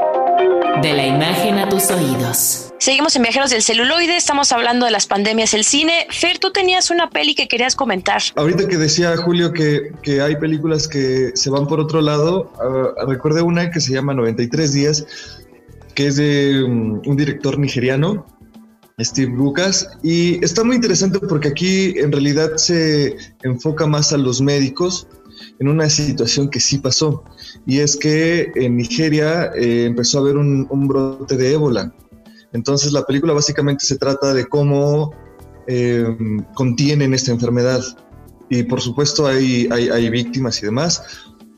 De 0.78 0.94
la 0.94 1.06
imagen 1.06 1.58
a 1.58 1.68
tus 1.68 1.90
oídos. 1.90 2.72
Seguimos 2.78 3.14
en 3.14 3.22
Viajeros 3.22 3.50
del 3.50 3.60
Celuloide, 3.60 4.16
estamos 4.16 4.50
hablando 4.52 4.86
de 4.86 4.92
las 4.92 5.06
pandemias 5.06 5.50
del 5.50 5.64
cine. 5.64 6.06
Fer, 6.08 6.38
tú 6.38 6.52
tenías 6.52 6.90
una 6.90 7.10
peli 7.10 7.34
que 7.34 7.48
querías 7.48 7.76
comentar. 7.76 8.22
Ahorita 8.36 8.66
que 8.66 8.78
decía 8.78 9.14
Julio 9.18 9.52
que, 9.52 9.92
que 10.02 10.22
hay 10.22 10.36
películas 10.36 10.88
que 10.88 11.32
se 11.34 11.50
van 11.50 11.66
por 11.66 11.80
otro 11.80 12.00
lado, 12.00 12.50
uh, 12.56 13.06
recuerde 13.06 13.42
una 13.42 13.70
que 13.70 13.80
se 13.80 13.92
llama 13.92 14.14
93 14.14 14.72
días, 14.72 15.04
que 15.94 16.06
es 16.06 16.16
de 16.16 16.62
um, 16.64 17.02
un 17.04 17.16
director 17.16 17.58
nigeriano, 17.58 18.24
Steve 18.98 19.32
Lucas, 19.36 19.90
y 20.02 20.42
está 20.42 20.64
muy 20.64 20.76
interesante 20.76 21.18
porque 21.18 21.48
aquí 21.48 21.98
en 21.98 22.10
realidad 22.12 22.56
se 22.56 23.16
enfoca 23.42 23.86
más 23.86 24.14
a 24.14 24.16
los 24.16 24.40
médicos 24.40 25.06
en 25.60 25.68
una 25.68 25.88
situación 25.88 26.48
que 26.50 26.58
sí 26.58 26.78
pasó, 26.78 27.22
y 27.66 27.78
es 27.78 27.96
que 27.96 28.50
en 28.56 28.76
Nigeria 28.76 29.52
eh, 29.54 29.84
empezó 29.84 30.18
a 30.18 30.22
haber 30.22 30.36
un, 30.36 30.88
brote 30.88 31.36
de 31.36 31.52
ébola 31.52 31.94
entonces 32.52 32.92
la 32.92 33.04
película 33.04 33.32
básicamente 33.32 33.84
se 33.84 33.96
trata 33.96 34.34
de 34.34 34.46
cómo 34.46 35.14
eh, 35.66 36.04
contienen 36.54 37.14
esta 37.14 37.30
enfermedad. 37.30 37.80
Y 38.48 38.64
por 38.64 38.80
supuesto 38.80 39.26
hay, 39.26 39.68
hay, 39.70 40.10
víctimas 40.10 40.60
y 40.60 40.66
demás, 40.66 41.04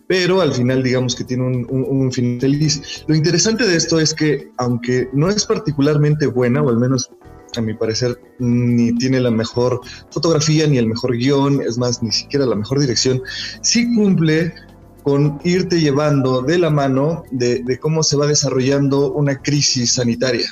pero 0.07 0.43
al 0.43 0.53
final 0.53 0.83
digamos 0.83 1.17
que 1.17 1.25
tiene 1.25 1.45
un, 1.45 2.13
fin 2.13 2.39
feliz. 2.39 3.05
Lo 3.07 3.15
interesante 3.15 3.67
de 3.67 3.77
esto 3.77 3.99
es 3.99 4.13
que 4.13 4.51
aunque 4.59 5.09
no 5.15 5.31
es 5.31 5.47
particularmente 5.47 6.27
buena, 6.27 6.63
o 6.63 6.69
al 6.69 6.77
menos 6.77 7.11
a 7.57 7.63
mi 7.63 7.75
parecer 7.75 8.19
ni 8.39 8.97
tiene 8.99 9.21
la 9.21 9.31
mejor 9.31 9.81
fotografía, 10.11 10.67
ni 10.67 10.79
el 10.79 10.87
mejor 10.87 11.17
guion, 11.17 11.63
es 11.63 11.79
más, 11.79 12.03
ni 12.03 12.13
siquiera 12.13 12.47
la 12.47 12.57
mejor 12.57 12.81
dirección, 12.81 13.23
sí 13.63 13.95
cumple 13.95 14.55
con 15.03 15.41
irte 15.45 15.81
llevando 15.81 16.43
de 16.43 16.59
la 16.59 16.71
mano 16.71 17.25
de, 17.31 17.63
de 17.65 17.79
cómo 17.79 18.03
se 18.03 18.17
va 18.17 18.27
desarrollando 18.27 19.13
una 19.13 19.41
crisis 19.41 19.95
sanitaria. 19.95 20.47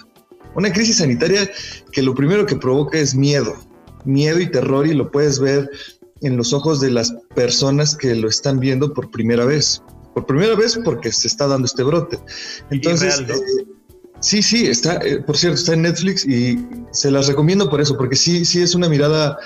Una 0.55 0.73
crisis 0.73 0.97
sanitaria 0.97 1.49
que 1.93 2.03
lo 2.03 2.15
primero 2.15 2.45
que 2.47 2.57
provoca 2.57 2.99
es 2.99 3.15
miedo, 3.15 3.55
miedo 4.05 4.41
y 4.41 4.51
terror 4.51 4.87
y 4.87 4.95
lo 4.95 5.11
puedes 5.11 5.39
ver 5.39 5.71
en 6.23 6.37
los 6.37 6.53
ojos 6.53 6.81
de 6.81 6.91
las 6.91 7.13
personas 7.35 7.97
que 7.97 8.15
lo 8.15 8.29
están 8.29 8.61
viendo 8.61 8.93
por 8.93 9.11
primera 9.11 9.45
vez. 9.45 9.83
Por 10.15 10.27
primera 10.27 10.57
vez 10.57 10.79
porque 10.85 11.13
se 11.13 11.29
está 11.29 11.47
dando 11.47 11.67
este 11.67 11.83
brote. 11.83 12.19
Entonces, 12.71 13.21
eh, 13.21 13.65
sí, 14.21 14.43
sí, 14.43 14.67
está, 14.67 14.97
eh, 14.97 15.19
por 15.19 15.37
cierto, 15.37 15.59
está 15.59 15.75
en 15.75 15.83
Netflix 15.83 16.27
y 16.27 16.65
se 16.93 17.11
las 17.11 17.27
recomiendo 17.27 17.69
por 17.69 17.81
eso, 17.81 17.97
porque 17.97 18.17
sí, 18.17 18.45
sí 18.45 18.63
es 18.63 18.75
una 18.75 18.89
mirada 18.89 19.39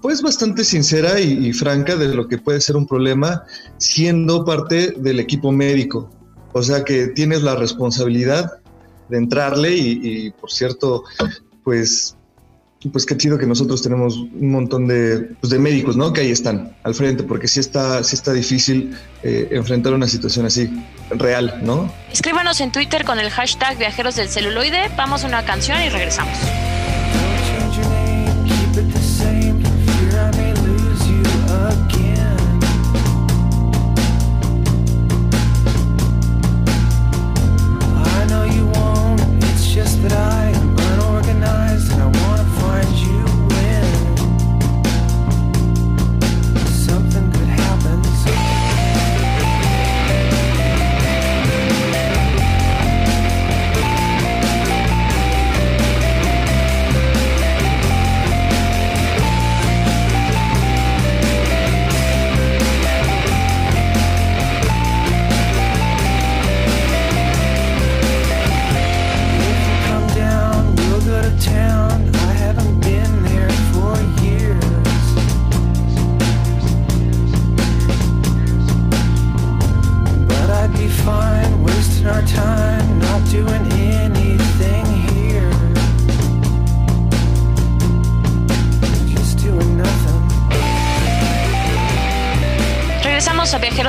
pues 0.00 0.22
bastante 0.22 0.64
sincera 0.64 1.20
y, 1.20 1.48
y 1.48 1.52
franca 1.52 1.96
de 1.96 2.14
lo 2.14 2.28
que 2.28 2.38
puede 2.38 2.60
ser 2.60 2.76
un 2.76 2.86
problema 2.86 3.42
siendo 3.78 4.44
parte 4.44 4.94
del 4.96 5.20
equipo 5.20 5.50
médico. 5.52 6.10
O 6.52 6.62
sea 6.62 6.84
que 6.84 7.08
tienes 7.08 7.42
la 7.42 7.56
responsabilidad 7.56 8.60
de 9.08 9.18
entrarle 9.18 9.74
y, 9.76 10.30
por 10.30 10.50
cierto, 10.50 11.04
pues 11.62 12.16
pues 12.88 13.06
qué 13.06 13.16
chido 13.16 13.38
que 13.38 13.46
nosotros 13.46 13.82
tenemos 13.82 14.16
un 14.16 14.50
montón 14.50 14.86
de, 14.86 15.30
pues 15.40 15.50
de 15.50 15.58
médicos, 15.58 15.96
¿no? 15.96 16.12
Que 16.12 16.22
ahí 16.22 16.30
están 16.30 16.74
al 16.82 16.94
frente, 16.94 17.22
porque 17.22 17.48
sí 17.48 17.60
está, 17.60 18.02
sí 18.04 18.14
está 18.14 18.32
difícil 18.32 18.96
eh, 19.22 19.48
enfrentar 19.52 19.94
una 19.94 20.06
situación 20.06 20.46
así, 20.46 20.70
real, 21.10 21.60
¿no? 21.62 21.92
Escríbanos 22.12 22.60
en 22.60 22.72
Twitter 22.72 23.04
con 23.04 23.18
el 23.18 23.30
hashtag 23.30 23.78
Viajeros 23.78 24.16
del 24.16 24.28
Celuloide, 24.28 24.90
vamos 24.96 25.24
a 25.24 25.28
una 25.28 25.44
canción 25.44 25.80
y 25.82 25.88
regresamos. 25.88 26.38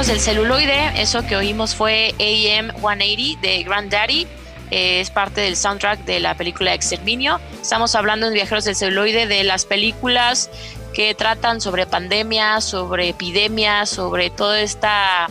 Del 0.08 0.20
celuloide, 0.20 1.02
eso 1.02 1.26
que 1.26 1.36
oímos 1.36 1.74
fue 1.74 2.14
AM 2.20 2.72
180 2.78 3.42
de 3.42 3.64
Granddaddy. 3.64 4.28
Eh, 4.72 5.00
es 5.00 5.10
parte 5.10 5.42
del 5.42 5.56
soundtrack 5.56 6.04
de 6.06 6.20
la 6.20 6.36
película 6.36 6.74
Exterminio. 6.74 7.40
Estamos 7.62 7.96
hablando 7.96 8.28
en 8.28 8.34
Viajeros 8.34 8.66
del 8.66 8.76
Celuloide 8.76 9.26
de 9.26 9.44
las 9.46 9.66
películas 9.66 10.50
que 10.94 11.16
tratan 11.16 11.62
sobre 11.62 11.86
pandemia, 11.86 12.60
sobre 12.60 13.10
epidemias, 13.10 13.90
sobre 13.90 14.30
toda 14.30 14.60
esta 14.60 15.28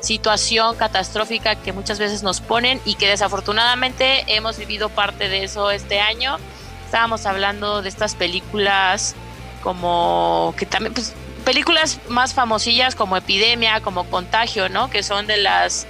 situación 0.00 0.74
catastrófica 0.76 1.54
que 1.54 1.72
muchas 1.72 1.98
veces 1.98 2.22
nos 2.22 2.40
ponen 2.40 2.80
y 2.84 2.94
que 2.94 3.08
desafortunadamente 3.08 4.24
hemos 4.26 4.58
vivido 4.58 4.88
parte 4.88 5.28
de 5.28 5.44
eso 5.44 5.70
este 5.70 6.00
año. 6.00 6.38
Estábamos 6.86 7.24
hablando 7.26 7.82
de 7.82 7.88
estas 7.88 8.16
películas 8.16 9.14
como 9.62 10.54
que 10.58 10.66
también, 10.66 10.92
pues, 10.92 11.14
películas 11.44 12.00
más 12.08 12.34
famosillas 12.34 12.94
como 12.94 13.16
Epidemia, 13.16 13.80
como 13.80 14.04
Contagio, 14.04 14.68
¿no? 14.68 14.90
Que 14.90 15.02
son 15.02 15.26
de 15.26 15.38
las 15.38 15.86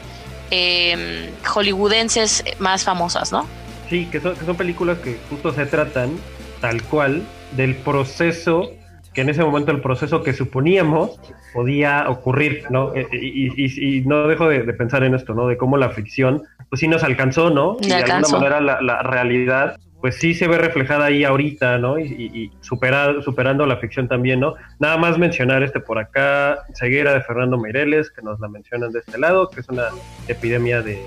eh, 0.50 1.32
hollywoodenses 1.44 2.44
más 2.58 2.84
famosas, 2.84 3.32
¿no? 3.32 3.46
Sí, 3.88 4.06
que 4.10 4.20
son, 4.20 4.36
que 4.36 4.44
son 4.44 4.56
películas 4.56 4.98
que 4.98 5.18
justo 5.30 5.52
se 5.52 5.66
tratan 5.66 6.18
tal 6.60 6.82
cual 6.82 7.22
del 7.56 7.76
proceso 7.76 8.70
que 9.12 9.20
en 9.20 9.28
ese 9.28 9.44
momento 9.44 9.72
el 9.72 9.80
proceso 9.80 10.22
que 10.22 10.32
suponíamos 10.32 11.20
podía 11.52 12.08
ocurrir, 12.08 12.64
¿no? 12.70 12.94
Eh, 12.94 13.06
y, 13.12 14.02
no 14.06 14.26
dejo 14.26 14.48
de, 14.48 14.60
pensar 14.72 15.04
en 15.04 15.14
esto, 15.14 15.34
¿no? 15.34 15.46
De 15.48 15.56
cómo 15.56 15.76
la 15.76 15.90
ficción, 15.90 16.44
pues 16.70 16.80
sí 16.80 16.88
nos 16.88 17.02
alcanzó, 17.02 17.50
¿no? 17.50 17.76
y 17.80 17.88
de 17.88 17.94
alguna 17.94 18.28
manera 18.28 18.60
la, 18.60 19.02
realidad, 19.02 19.78
pues 20.02 20.16
sí 20.16 20.34
se 20.34 20.48
ve 20.48 20.58
reflejada 20.58 21.06
ahí 21.06 21.22
ahorita, 21.22 21.78
¿no? 21.78 21.96
Y, 21.96 22.50
superando 22.60 23.66
la 23.66 23.76
ficción 23.76 24.08
también, 24.08 24.40
¿no? 24.40 24.56
Nada 24.80 24.96
más 24.96 25.16
mencionar 25.16 25.62
este 25.62 25.78
por 25.78 26.00
acá, 26.00 26.58
Ceguera 26.74 27.14
de 27.14 27.22
Fernando 27.22 27.56
Meireles, 27.56 28.10
que 28.10 28.20
nos 28.20 28.40
la 28.40 28.48
mencionan 28.48 28.90
de 28.90 28.98
este 28.98 29.16
lado, 29.16 29.48
que 29.48 29.60
es 29.60 29.68
una 29.68 29.84
epidemia 30.26 30.82
de, 30.82 30.98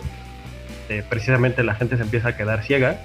precisamente 1.09 1.61
la 1.61 1.75
gente 1.75 1.97
se 1.97 2.03
empieza 2.03 2.29
a 2.29 2.37
quedar 2.37 2.63
ciega. 2.63 2.97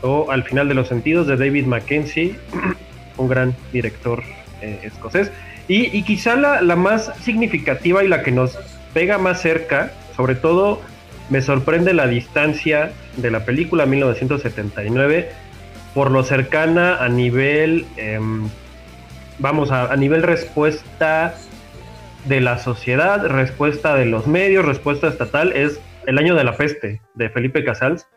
O 0.00 0.30
Al 0.30 0.44
final 0.44 0.68
de 0.68 0.74
los 0.74 0.86
sentidos 0.86 1.26
de 1.26 1.36
David 1.36 1.66
Mackenzie, 1.66 2.36
un 3.16 3.28
gran 3.28 3.52
director 3.72 4.22
eh, 4.60 4.78
escocés. 4.84 5.32
Y, 5.66 6.02
quizá 6.04 6.36
la, 6.36 6.62
la, 6.62 6.76
más 6.76 7.12
significativa 7.20 8.04
y 8.04 8.08
la 8.08 8.22
que 8.22 8.30
nos 8.30 8.56
pega 8.94 9.18
más 9.18 9.42
cerca, 9.42 9.90
sobre 10.14 10.36
todo 10.36 10.80
me 11.30 11.40
sorprende 11.40 11.94
la 11.94 12.06
distancia 12.06 12.92
de 13.16 13.30
la 13.30 13.44
película 13.44 13.86
1979 13.86 15.30
por 15.94 16.10
lo 16.10 16.22
cercana 16.22 16.96
a 16.96 17.08
nivel, 17.08 17.86
em, 17.96 18.48
vamos, 19.38 19.70
a, 19.70 19.94
nivel 19.96 20.22
respuesta 20.22 21.34
de 22.24 22.40
la 22.40 22.58
sociedad, 22.58 23.26
respuesta 23.26 23.94
de 23.94 24.06
los 24.06 24.26
medios, 24.26 24.64
respuesta 24.64 25.08
estatal, 25.08 25.52
es 25.52 25.80
El 26.06 26.18
año 26.18 26.34
de 26.34 26.42
la 26.42 26.56
peste 26.56 27.00
de 27.14 27.28
Felipe 27.28 27.64
Casals. 27.64 28.08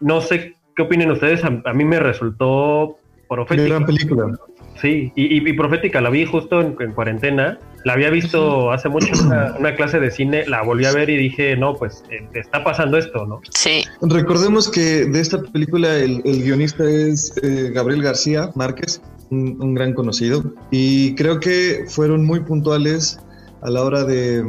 No 0.00 0.20
sé 0.20 0.56
qué 0.76 0.82
opinen 0.82 1.10
ustedes, 1.10 1.42
a, 1.44 1.72
mí 1.72 1.84
me 1.84 1.98
resultó 1.98 2.98
profética. 3.30 3.68
Gran 3.68 3.86
película. 3.86 4.38
Sí, 4.80 5.12
y, 5.14 5.52
profética, 5.52 6.00
la 6.00 6.10
vi 6.10 6.24
justo 6.24 6.60
en, 6.60 6.74
cuarentena. 6.92 7.58
La 7.84 7.94
había 7.94 8.10
visto 8.10 8.70
hace 8.72 8.88
mucho 8.88 9.12
una, 9.24 9.54
una, 9.58 9.74
clase 9.74 10.00
de 10.00 10.10
cine, 10.10 10.46
la 10.46 10.62
volví 10.62 10.84
a 10.84 10.92
ver 10.92 11.08
y 11.10 11.16
dije, 11.16 11.56
no, 11.56 11.76
pues 11.76 12.02
eh, 12.10 12.26
está 12.34 12.64
pasando 12.64 12.96
esto, 12.96 13.26
¿no? 13.26 13.40
Sí. 13.50 13.84
Recordemos 14.02 14.70
que 14.70 15.04
de 15.04 15.20
esta 15.20 15.42
película 15.42 15.96
el, 15.96 16.22
guionista 16.22 16.88
es 16.88 17.34
eh, 17.42 17.70
Gabriel 17.74 18.02
García 18.02 18.50
Márquez, 18.54 19.02
un, 19.30 19.74
gran 19.74 19.94
conocido, 19.94 20.42
y 20.70 21.14
creo 21.14 21.40
que 21.40 21.84
fueron 21.88 22.24
muy 22.24 22.40
puntuales 22.40 23.20
a 23.62 23.70
la 23.70 23.82
hora 23.82 24.04
de, 24.04 24.44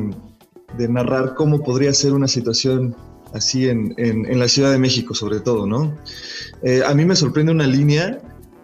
narrar 0.78 1.36
cómo 1.36 1.62
podría 1.62 1.94
ser 1.94 2.14
una 2.14 2.28
situación 2.28 2.96
así 3.34 3.70
en, 3.70 3.94
en, 3.98 4.40
la 4.40 4.48
Ciudad 4.48 4.72
de 4.72 4.80
México, 4.80 5.14
sobre 5.14 5.40
todo, 5.40 5.68
¿no? 5.68 5.96
Eh, 6.64 6.82
a 6.86 6.94
mí 6.94 7.06
me 7.06 7.16
sorprende 7.16 7.52
una 7.52 7.68
línea 7.68 8.20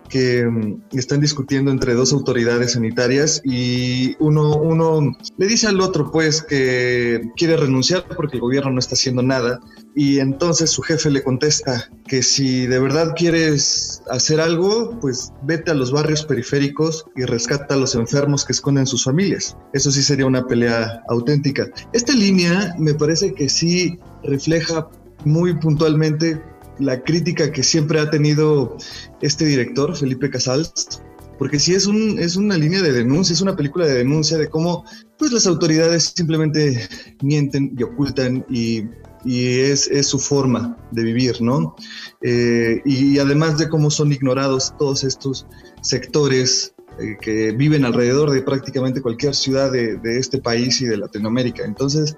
que 0.10 0.46
mm, 0.46 0.98
están 0.98 1.22
discutiendo 1.22 1.72
entre 1.72 1.94
dos 1.94 2.14
autoridades 2.14 2.74
sanitarias 2.74 3.42
y 3.44 4.16
uno, 4.20 4.58
uno 4.58 5.16
le 5.38 5.48
dice 5.48 5.68
al 5.68 5.82
otro 5.82 6.12
pues 6.12 6.42
que 6.42 7.22
quiere 7.36 7.58
renunciar 7.58 8.06
porque 8.16 8.38
el 8.38 8.42
gobierno 8.42 8.72
no 8.72 8.80
está 8.80 8.96
haciendo 8.96 9.22
nada 9.22 9.60
y 9.96 10.20
entonces 10.20 10.70
su 10.70 10.82
jefe 10.82 11.10
le 11.10 11.24
contesta 11.24 11.90
que 12.08 12.22
si 12.22 12.68
de 12.68 12.80
verdad 12.80 13.14
quieres 13.16 14.02
hacer 14.10 14.40
algo 14.40 14.98
pues 15.00 15.32
vete 15.44 15.72
a 15.72 15.74
los 15.74 15.92
barrios 15.92 16.26
periféricos 16.26 17.06
y 17.16 17.24
rescata 17.24 17.74
a 17.74 17.78
los 17.78 17.96
enfermos 17.96 18.46
que 18.46 18.54
esconden 18.54 18.86
sus 18.86 19.04
familias. 19.04 19.58
Eso 19.74 19.92
sí 19.92 20.04
sería 20.04 20.26
una 20.26 20.46
pelea 20.46 21.02
auténtica. 21.10 21.68
Esta 21.94 22.14
línea 22.14 22.76
me 22.78 22.94
parece 22.94 23.34
que 23.34 23.50
sí 23.50 24.00
refleja 24.24 24.88
muy 25.26 25.56
puntualmente 25.56 26.42
la 26.80 27.04
crítica 27.04 27.52
que 27.52 27.64
siempre 27.64 28.00
ha 28.00 28.10
tenido 28.10 28.78
este 29.22 29.46
director, 29.46 29.96
Felipe 29.96 30.30
Casals, 30.30 31.02
porque 31.38 31.60
sí 31.60 31.74
es, 31.74 31.86
un, 31.86 32.18
es 32.20 32.36
una 32.36 32.58
línea 32.58 32.82
de 32.82 32.92
denuncia, 32.92 33.34
es 33.34 33.42
una 33.42 33.56
película 33.56 33.86
de 33.86 33.94
denuncia 33.94 34.38
de 34.38 34.50
cómo 34.50 34.86
pues, 35.18 35.32
las 35.32 35.46
autoridades 35.48 36.14
simplemente 36.16 36.88
mienten 37.22 37.74
y 37.78 37.84
ocultan 37.84 38.46
y, 38.50 38.86
es, 39.26 39.90
su 40.08 40.20
forma 40.20 40.78
de 40.92 41.04
vivir, 41.04 41.42
¿no? 41.42 41.76
Eh, 42.22 42.82
y 42.86 43.20
además 43.20 43.58
de 43.58 43.68
cómo 43.68 43.92
son 43.92 44.14
ignorados 44.14 44.74
todos 44.80 45.04
estos 45.04 45.46
sectores 45.82 46.74
eh, 46.98 47.18
que 47.20 47.52
viven 47.52 47.84
alrededor 47.84 48.32
de 48.32 48.42
prácticamente 48.42 49.02
cualquier 49.02 49.36
ciudad 49.36 49.70
de, 49.70 49.98
de, 49.98 50.18
este 50.18 50.38
país 50.38 50.80
y 50.82 50.86
de 50.86 50.98
Latinoamérica. 50.98 51.66
Entonces, 51.66 52.16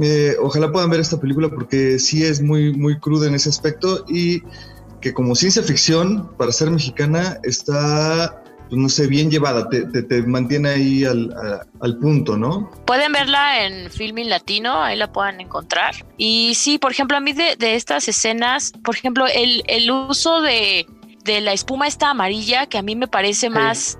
eh, 0.00 0.36
ojalá 0.40 0.72
puedan 0.72 0.90
ver 0.90 1.00
esta 1.00 1.20
película 1.20 1.48
porque 1.48 1.98
sí 1.98 2.24
es 2.24 2.40
muy, 2.40 2.72
muy 2.72 2.98
cruda 2.98 3.26
en 3.26 3.34
ese 3.34 3.48
aspecto 3.48 4.04
y 4.08 4.42
que 5.00 5.12
como 5.12 5.34
ciencia 5.34 5.62
ficción, 5.62 6.30
para 6.38 6.52
ser 6.52 6.70
mexicana, 6.70 7.38
está, 7.42 8.42
pues 8.68 8.80
no 8.80 8.88
sé, 8.88 9.08
bien 9.08 9.30
llevada, 9.30 9.68
te, 9.68 9.84
te, 9.84 10.22
mantiene 10.22 10.68
ahí 10.70 11.04
al, 11.04 11.34
al, 11.80 11.98
punto, 11.98 12.36
¿no? 12.36 12.70
Pueden 12.86 13.12
verla 13.12 13.66
en 13.66 13.90
Filming 13.90 14.30
Latino, 14.30 14.80
ahí 14.80 14.96
la 14.96 15.12
puedan 15.12 15.40
encontrar. 15.40 16.06
Y 16.16 16.54
sí, 16.54 16.78
por 16.78 16.92
ejemplo, 16.92 17.16
a 17.16 17.20
mí 17.20 17.32
de, 17.32 17.56
de 17.56 17.74
estas 17.74 18.08
escenas, 18.08 18.72
por 18.84 18.94
ejemplo, 18.94 19.26
el, 19.26 19.64
el 19.66 19.90
uso 19.90 20.40
de 20.40 20.86
de 21.24 21.40
la 21.40 21.52
espuma 21.52 21.86
esta 21.86 22.10
amarilla 22.10 22.66
que 22.66 22.78
a 22.78 22.82
mí 22.82 22.96
me 22.96 23.06
parece 23.06 23.48
más, 23.48 23.98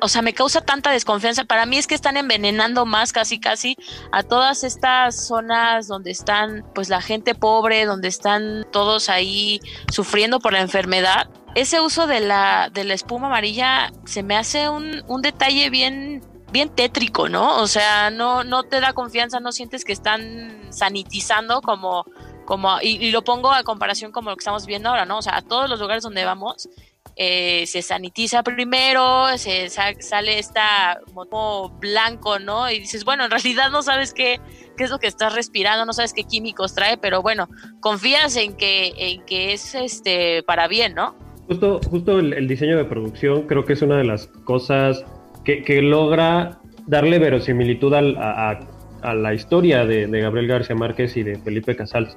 o 0.00 0.08
sea, 0.08 0.22
me 0.22 0.34
causa 0.34 0.60
tanta 0.60 0.90
desconfianza. 0.90 1.44
Para 1.44 1.66
mí 1.66 1.78
es 1.78 1.86
que 1.86 1.94
están 1.94 2.16
envenenando 2.16 2.84
más 2.84 3.12
casi 3.12 3.40
casi 3.40 3.76
a 4.12 4.22
todas 4.22 4.64
estas 4.64 5.26
zonas 5.26 5.88
donde 5.88 6.10
están 6.10 6.64
pues 6.74 6.88
la 6.88 7.00
gente 7.00 7.34
pobre, 7.34 7.86
donde 7.86 8.08
están 8.08 8.66
todos 8.70 9.08
ahí 9.08 9.60
sufriendo 9.90 10.40
por 10.40 10.52
la 10.52 10.60
enfermedad. 10.60 11.30
Ese 11.54 11.80
uso 11.80 12.06
de 12.06 12.20
la, 12.20 12.70
de 12.72 12.84
la 12.84 12.94
espuma 12.94 13.28
amarilla 13.28 13.92
se 14.04 14.22
me 14.22 14.36
hace 14.36 14.68
un, 14.68 15.02
un 15.08 15.22
detalle 15.22 15.70
bien 15.70 16.22
bien 16.50 16.70
tétrico, 16.70 17.28
¿no? 17.28 17.60
O 17.60 17.66
sea, 17.66 18.10
no, 18.10 18.44
no 18.44 18.62
te 18.62 18.80
da 18.80 18.92
confianza, 18.92 19.40
no 19.40 19.52
sientes 19.52 19.84
que 19.84 19.92
están 19.92 20.68
sanitizando 20.70 21.60
como 21.60 22.06
como, 22.48 22.78
y, 22.80 23.10
lo 23.10 23.22
pongo 23.24 23.52
a 23.52 23.62
comparación 23.62 24.10
como 24.10 24.30
lo 24.30 24.36
que 24.36 24.40
estamos 24.40 24.64
viendo 24.64 24.88
ahora, 24.88 25.04
¿no? 25.04 25.18
O 25.18 25.22
sea, 25.22 25.36
a 25.36 25.42
todos 25.42 25.68
los 25.68 25.80
lugares 25.80 26.02
donde 26.02 26.24
vamos, 26.24 26.70
eh, 27.14 27.66
se 27.66 27.82
sanitiza 27.82 28.42
primero, 28.42 29.36
se 29.36 29.68
sale 29.68 30.38
esta 30.38 30.98
moto 31.12 31.68
blanco, 31.78 32.38
¿no? 32.38 32.70
Y 32.70 32.78
dices, 32.78 33.04
bueno, 33.04 33.26
en 33.26 33.30
realidad 33.30 33.70
no 33.70 33.82
sabes 33.82 34.14
qué, 34.14 34.40
qué 34.78 34.84
es 34.84 34.90
lo 34.90 34.98
que 34.98 35.08
estás 35.08 35.34
respirando, 35.34 35.84
no 35.84 35.92
sabes 35.92 36.14
qué 36.14 36.24
químicos 36.24 36.74
trae, 36.74 36.96
pero 36.96 37.20
bueno, 37.20 37.50
confías 37.80 38.34
en 38.36 38.56
que, 38.56 38.94
en 38.96 39.26
que 39.26 39.52
es 39.52 39.74
este 39.74 40.42
para 40.42 40.68
bien, 40.68 40.94
¿no? 40.94 41.14
Justo, 41.48 41.80
justo 41.90 42.18
el, 42.18 42.48
diseño 42.48 42.78
de 42.78 42.86
producción 42.86 43.42
creo 43.42 43.66
que 43.66 43.74
es 43.74 43.82
una 43.82 43.98
de 43.98 44.04
las 44.04 44.26
cosas 44.26 45.04
que, 45.44 45.82
logra 45.82 46.60
darle 46.86 47.18
verosimilitud 47.18 47.92
a, 47.92 48.58
la 49.02 49.34
historia 49.34 49.84
de, 49.84 50.06
de, 50.06 50.20
Gabriel 50.22 50.46
García 50.46 50.74
Márquez 50.74 51.14
y 51.18 51.24
de 51.24 51.36
Felipe 51.36 51.76
Casals. 51.76 52.16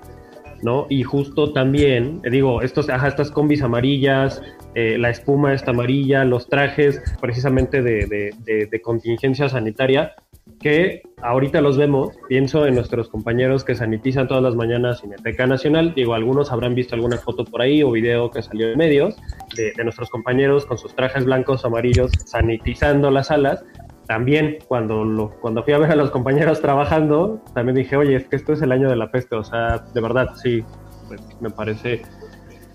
¿No? 0.64 0.88
Y 0.90 1.04
justo 1.04 1.54
también, 1.54 2.22
digo, 2.22 2.62
estos, 2.62 2.90
ajá, 2.90 3.08
estas 3.08 3.32
combis 3.32 3.62
amarillas, 3.62 4.42
eh, 4.76 4.98
la 4.98 5.10
espuma 5.10 5.54
esta 5.54 5.72
amarilla, 5.72 6.24
los 6.24 6.48
trajes 6.48 7.02
precisamente 7.20 7.82
de, 7.82 8.82
contingencia 8.84 9.50
sanitaria, 9.50 10.14
que 10.60 11.02
ahorita 11.22 11.62
los 11.62 11.78
vemos, 11.78 12.16
pienso 12.28 12.66
en 12.66 12.76
nuestros 12.76 13.10
compañeros 13.10 13.64
que 13.64 13.76
sanitizan 13.76 14.28
todas 14.28 14.44
las 14.44 14.56
mañanas 14.56 15.02
Cineteca 15.02 15.48
Nacional, 15.48 15.94
digo, 15.96 16.14
algunos 16.14 16.52
habrán 16.52 16.76
visto 16.76 16.96
alguna 16.96 17.18
foto 17.18 17.46
por 17.46 17.62
ahí 17.62 17.84
o 17.84 17.92
video 17.92 18.30
que 18.30 18.42
salió 18.42 18.72
en 18.72 18.78
medios 18.78 19.16
de, 19.56 19.74
de 19.76 19.84
nuestros 19.84 20.10
compañeros 20.10 20.66
con 20.66 20.78
sus 20.78 20.96
trajes 20.96 21.26
blancos, 21.26 21.66
amarillos, 21.66 22.12
sanitizando 22.26 23.12
las 23.12 23.28
salas, 23.28 23.64
también 24.12 24.58
cuando, 24.68 25.06
lo, 25.06 25.30
cuando 25.40 25.64
fui 25.64 25.72
a 25.72 25.78
ver 25.78 25.90
a 25.90 25.96
los 25.96 26.12
compañeros 26.12 26.60
trabajando, 26.60 27.42
también 27.54 27.78
dije, 27.78 27.96
oye, 27.96 28.18
es 28.18 28.28
que 28.28 28.36
esto 28.36 28.52
es 28.52 28.62
el 28.62 28.74
año 28.74 28.90
de 28.90 28.98
la 28.98 29.10
peste, 29.10 29.38
o 29.38 29.44
sea, 29.46 29.86
de 29.94 30.02
verdad, 30.02 30.32
sí, 30.36 30.66
pues, 31.08 31.22
me 31.40 31.50
parece, 31.50 32.02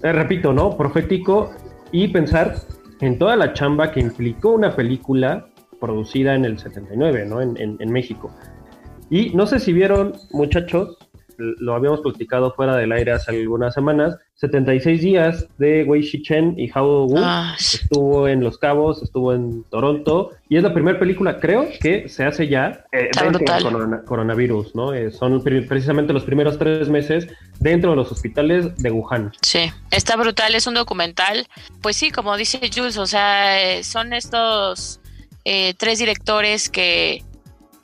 eh, 0.03 0.13
repito, 0.13 0.55
¿no? 0.55 0.79
Profético 0.79 1.51
y 1.93 2.09
pensar 2.09 2.55
en 3.03 3.19
toda 3.19 3.37
la 3.37 3.53
chamba 3.53 3.93
que 3.93 4.01
implicó 4.01 4.53
una 4.53 4.75
película 4.75 5.49
producida 5.79 6.35
en 6.35 6.47
el 6.47 6.59
79, 6.59 7.27
¿no? 7.27 7.43
En, 7.43 7.55
en, 7.59 7.77
en 7.81 7.93
México. 7.93 8.35
Y 9.11 9.35
no 9.35 9.47
sé 9.47 9.61
si 9.61 9.75
vieron, 9.75 10.15
muchachos, 10.33 10.97
lo 11.39 11.75
habíamos 11.75 12.01
platicado 12.01 12.53
fuera 12.53 12.77
del 12.77 12.93
aire 12.93 13.13
hace 13.13 13.31
algunas 13.31 13.75
semanas, 13.75 14.17
76 14.35 15.01
días 15.01 15.47
de 15.59 15.85
Wei 15.85 16.03
Chen 16.03 16.55
y 16.59 16.71
Hao 16.73 17.07
Wu. 17.07 17.19
Ah, 17.19 17.55
estuvo 17.59 18.29
en 18.29 18.43
Los 18.43 18.59
Cabos, 18.59 19.03
estuvo 19.03 19.33
en 19.33 19.65
Toronto 19.65 20.31
y 20.49 20.57
es 20.57 20.63
la 20.63 20.75
primera 20.75 20.99
película, 20.99 21.41
creo, 21.41 21.69
que 21.81 22.09
se 22.09 22.25
hace 22.25 22.49
ya 22.49 22.85
eh, 22.93 23.11
dentro 23.21 23.41
del 23.41 24.05
coronavirus, 24.05 24.75
¿no? 24.75 24.93
Eh, 24.93 25.11
son 25.11 25.43
precisamente 25.43 26.13
los 26.13 26.25
primeros 26.25 26.59
tres 26.59 26.89
meses 26.89 27.29
dentro 27.61 27.91
de 27.91 27.97
los 27.97 28.13
hospitales 28.13 28.77
de 28.77 28.91
Wuhan. 28.91 29.33
Sí, 29.43 29.73
está 29.91 30.17
brutal, 30.17 30.55
es 30.55 30.67
un 30.67 30.75
documental. 30.75 31.47
Pues 31.81 31.97
sí, 31.97 32.11
como 32.11 32.37
dice 32.37 32.61
Jules, 32.75 32.99
o 32.99 33.07
sea, 33.07 33.63
eh, 33.63 33.85
son 33.85 34.13
estos 34.13 35.01
eh, 35.45 35.75
tres 35.79 36.01
directores 36.01 36.69
que, 36.69 37.23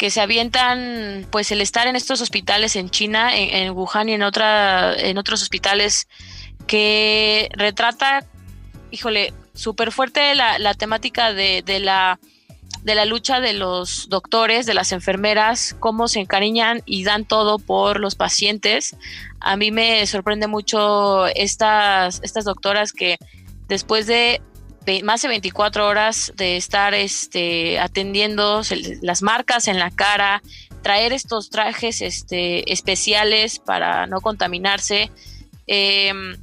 que 0.03 0.11
se 0.11 0.21
avientan 0.21 1.29
pues 1.31 1.53
el 1.53 1.61
estar 1.61 1.87
en 1.87 1.95
estos 1.95 2.21
hospitales 2.21 2.75
en 2.75 2.91
China, 2.91 3.31
en, 3.37 3.71
Wuhan 3.71 4.09
y 4.09 4.15
en, 4.15 4.25
otra, 4.25 4.97
en 4.97 5.17
otros 5.17 5.43
hospitales 5.43 6.09
que 6.67 7.49
retrata, 7.53 8.27
híjole, 8.91 9.33
súper 9.55 9.93
fuerte 9.93 10.35
la, 10.35 10.59
la 10.59 10.75
temática 10.75 11.33
de, 11.33 11.63
de, 11.65 11.79
la, 11.79 12.19
de 12.83 12.97
la 12.97 13.05
lucha 13.05 13.39
de 13.39 13.53
los 13.53 14.09
doctores, 14.09 14.67
de 14.67 14.75
las 14.75 14.91
enfermeras, 14.91 15.77
cómo 15.79 16.09
se 16.09 16.19
encariñan 16.19 16.83
y 16.85 17.05
dan 17.05 17.25
todo 17.25 17.61
por 17.61 18.01
los 18.01 18.17
pacientes. 18.17 18.97
A 19.39 19.55
mí 19.55 19.71
me 19.71 20.05
sorprende 20.09 20.49
mucho 20.49 21.29
estas, 21.29 22.19
estas 22.25 22.45
doctoras 22.45 22.93
que 22.93 23.19
después 23.69 24.09
de 24.09 24.43
más 25.03 25.23
de 25.23 25.29
24 25.29 25.87
horas 25.87 26.33
de 26.37 26.57
estar 26.57 26.95
este, 26.95 27.79
atendiendo 27.79 28.63
las 29.03 29.23
marcas 29.23 29.69
en 29.69 29.79
la 29.79 29.91
cara, 29.91 30.43
traer 30.83 31.13
estos 31.13 31.51
trajes 31.51 32.03
este, 32.03 32.71
especiales 32.73 33.59
para 33.59 34.07
no 34.07 34.21
contaminarse 34.21 35.11
em, 35.67 36.37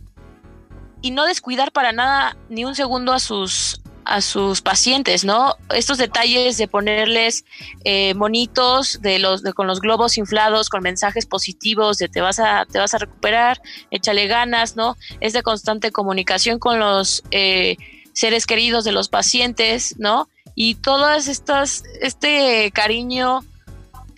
y 1.02 1.12
no 1.12 1.25
descuidar 1.25 1.71
para 1.71 1.91
nada 1.91 2.38
ni 2.49 2.65
un 2.65 2.75
segundo 2.75 3.13
a 3.13 3.19
sus 3.19 3.82
a 4.06 4.21
sus 4.21 4.62
pacientes, 4.62 5.23
¿no? 5.23 5.56
Estos 5.71 5.99
detalles 5.99 6.58
de 6.58 6.67
ponerles 6.67 7.45
eh, 7.84 8.15
monitos 8.15 8.99
de 9.02 9.19
los 9.19 9.43
con 9.54 9.67
los 9.67 9.82
globos 9.82 10.17
inflados 10.17 10.67
con 10.69 10.82
mensajes 10.82 11.28
positivos 11.28 11.97
de 11.97 12.10
te 12.10 12.19
vas 12.19 12.39
a 12.39 12.65
te 12.65 12.80
vas 12.80 12.95
a 12.95 12.97
recuperar, 12.97 13.62
échale 13.91 14.25
ganas, 14.25 14.75
¿no? 14.75 14.97
Es 15.19 15.34
de 15.34 15.43
constante 15.43 15.91
comunicación 15.91 16.58
con 16.58 16.80
los 16.80 17.23
eh, 17.30 17.78
seres 18.19 18.45
queridos 18.45 18.84
de 18.84 18.91
los 18.91 19.08
pacientes, 19.08 19.95
¿no? 19.97 20.27
Y 20.53 20.75
todas 20.75 21.29
estas, 21.29 21.84
este 22.01 22.69
cariño 22.71 23.45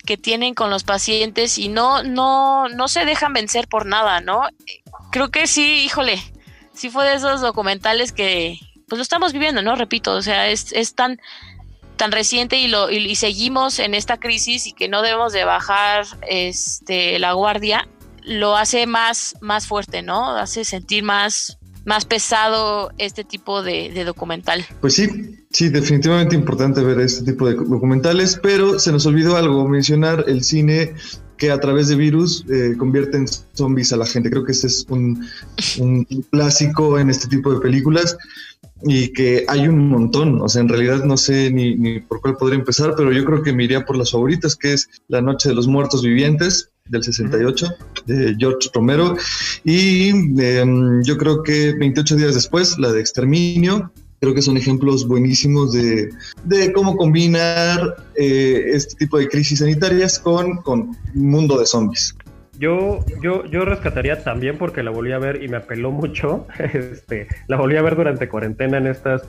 que 0.04 0.16
tienen 0.16 0.54
con 0.54 0.70
los 0.70 0.82
pacientes 0.82 1.56
y 1.56 1.68
no, 1.68 2.02
no, 2.02 2.68
no 2.68 2.88
se 2.88 3.04
dejan 3.04 3.32
vencer 3.32 3.68
por 3.68 3.86
nada, 3.86 4.20
¿no? 4.20 4.42
Creo 5.12 5.30
que 5.30 5.46
sí, 5.46 5.84
híjole, 5.84 6.20
sí 6.74 6.90
fue 6.90 7.06
de 7.06 7.14
esos 7.14 7.42
documentales 7.42 8.10
que, 8.10 8.58
pues 8.88 8.98
lo 8.98 9.02
estamos 9.04 9.32
viviendo, 9.32 9.62
¿no? 9.62 9.76
Repito, 9.76 10.14
o 10.14 10.22
sea, 10.22 10.48
es, 10.48 10.72
es 10.72 10.96
tan, 10.96 11.20
tan 11.96 12.10
reciente 12.10 12.56
y, 12.56 12.66
lo, 12.66 12.90
y, 12.90 13.14
seguimos 13.14 13.78
en 13.78 13.94
esta 13.94 14.16
crisis 14.16 14.66
y 14.66 14.72
que 14.72 14.88
no 14.88 15.02
debemos 15.02 15.32
de 15.32 15.44
bajar 15.44 16.06
este, 16.28 17.20
la 17.20 17.34
guardia, 17.34 17.86
lo 18.22 18.56
hace 18.56 18.88
más, 18.88 19.36
más 19.40 19.68
fuerte, 19.68 20.02
¿no? 20.02 20.30
Hace 20.30 20.64
sentir 20.64 21.04
más, 21.04 21.58
más 21.84 22.04
pesado 22.04 22.90
este 22.98 23.24
tipo 23.24 23.62
de, 23.62 24.04
documental. 24.04 24.64
Pues 24.80 24.94
sí, 24.94 25.08
sí, 25.50 25.68
definitivamente 25.68 26.34
importante 26.34 26.82
ver 26.82 27.00
este 27.00 27.32
tipo 27.32 27.46
de 27.46 27.54
documentales, 27.54 28.38
pero 28.42 28.78
se 28.78 28.92
nos 28.92 29.06
olvidó 29.06 29.36
algo, 29.36 29.68
mencionar 29.68 30.24
el 30.26 30.42
cine 30.42 30.94
que 31.36 31.50
a 31.50 31.60
través 31.60 31.88
de 31.88 31.96
virus 31.96 32.44
eh, 32.50 32.74
convierte 32.78 33.16
en 33.16 33.26
zombies 33.26 33.92
a 33.92 33.96
la 33.96 34.06
gente. 34.06 34.30
Creo 34.30 34.44
que 34.44 34.52
ese 34.52 34.68
es 34.68 34.86
un, 34.88 35.26
clásico 36.30 36.98
en 36.98 37.10
este 37.10 37.28
tipo 37.28 37.52
de 37.52 37.60
películas 37.60 38.16
y 38.84 39.08
que 39.12 39.44
hay 39.48 39.66
un 39.66 39.88
montón. 39.88 40.40
O 40.40 40.48
sea, 40.48 40.62
en 40.62 40.68
realidad 40.68 41.04
no 41.04 41.16
sé 41.16 41.50
ni, 41.50 41.74
ni, 41.74 42.00
por 42.00 42.20
cuál 42.20 42.36
podría 42.36 42.58
empezar, 42.58 42.94
pero 42.96 43.12
yo 43.12 43.24
creo 43.24 43.42
que 43.42 43.52
me 43.52 43.64
iría 43.64 43.84
por 43.84 43.96
las 43.96 44.12
favoritas, 44.12 44.54
que 44.54 44.72
es 44.72 44.88
La 45.08 45.20
Noche 45.20 45.48
de 45.48 45.56
los 45.56 45.66
Muertos 45.66 46.02
Vivientes, 46.02 46.71
del 46.88 47.02
68, 47.02 47.66
de 48.06 48.36
George 48.38 48.68
Romero. 48.74 49.16
Y 49.64 50.10
em, 50.40 51.02
yo 51.02 51.16
creo 51.16 51.42
que 51.42 51.72
28 51.78 52.16
días 52.16 52.34
después, 52.34 52.78
la 52.78 52.92
de 52.92 53.00
Exterminio. 53.00 53.92
Creo 54.20 54.34
que 54.34 54.42
son 54.42 54.56
ejemplos 54.56 55.08
buenísimos 55.08 55.72
de, 55.72 56.08
de 56.44 56.72
cómo 56.72 56.96
combinar 56.96 57.96
eh, 58.14 58.66
este 58.72 58.94
tipo 58.94 59.18
de 59.18 59.28
crisis 59.28 59.58
sanitarias 59.58 60.20
con, 60.20 60.58
con 60.58 60.96
mundo 61.12 61.58
de 61.58 61.66
zombies. 61.66 62.14
Yo, 62.56 63.04
yo, 63.20 63.44
yo 63.46 63.64
rescataría 63.64 64.22
también 64.22 64.58
porque 64.58 64.84
la 64.84 64.92
volví 64.92 65.10
a 65.10 65.18
ver 65.18 65.42
y 65.42 65.48
me 65.48 65.56
apeló 65.56 65.90
mucho. 65.90 66.46
Este, 66.58 67.26
la 67.48 67.56
volví 67.56 67.76
a 67.76 67.82
ver 67.82 67.96
durante 67.96 68.28
cuarentena 68.28 68.78
en 68.78 68.86
estas, 68.86 69.22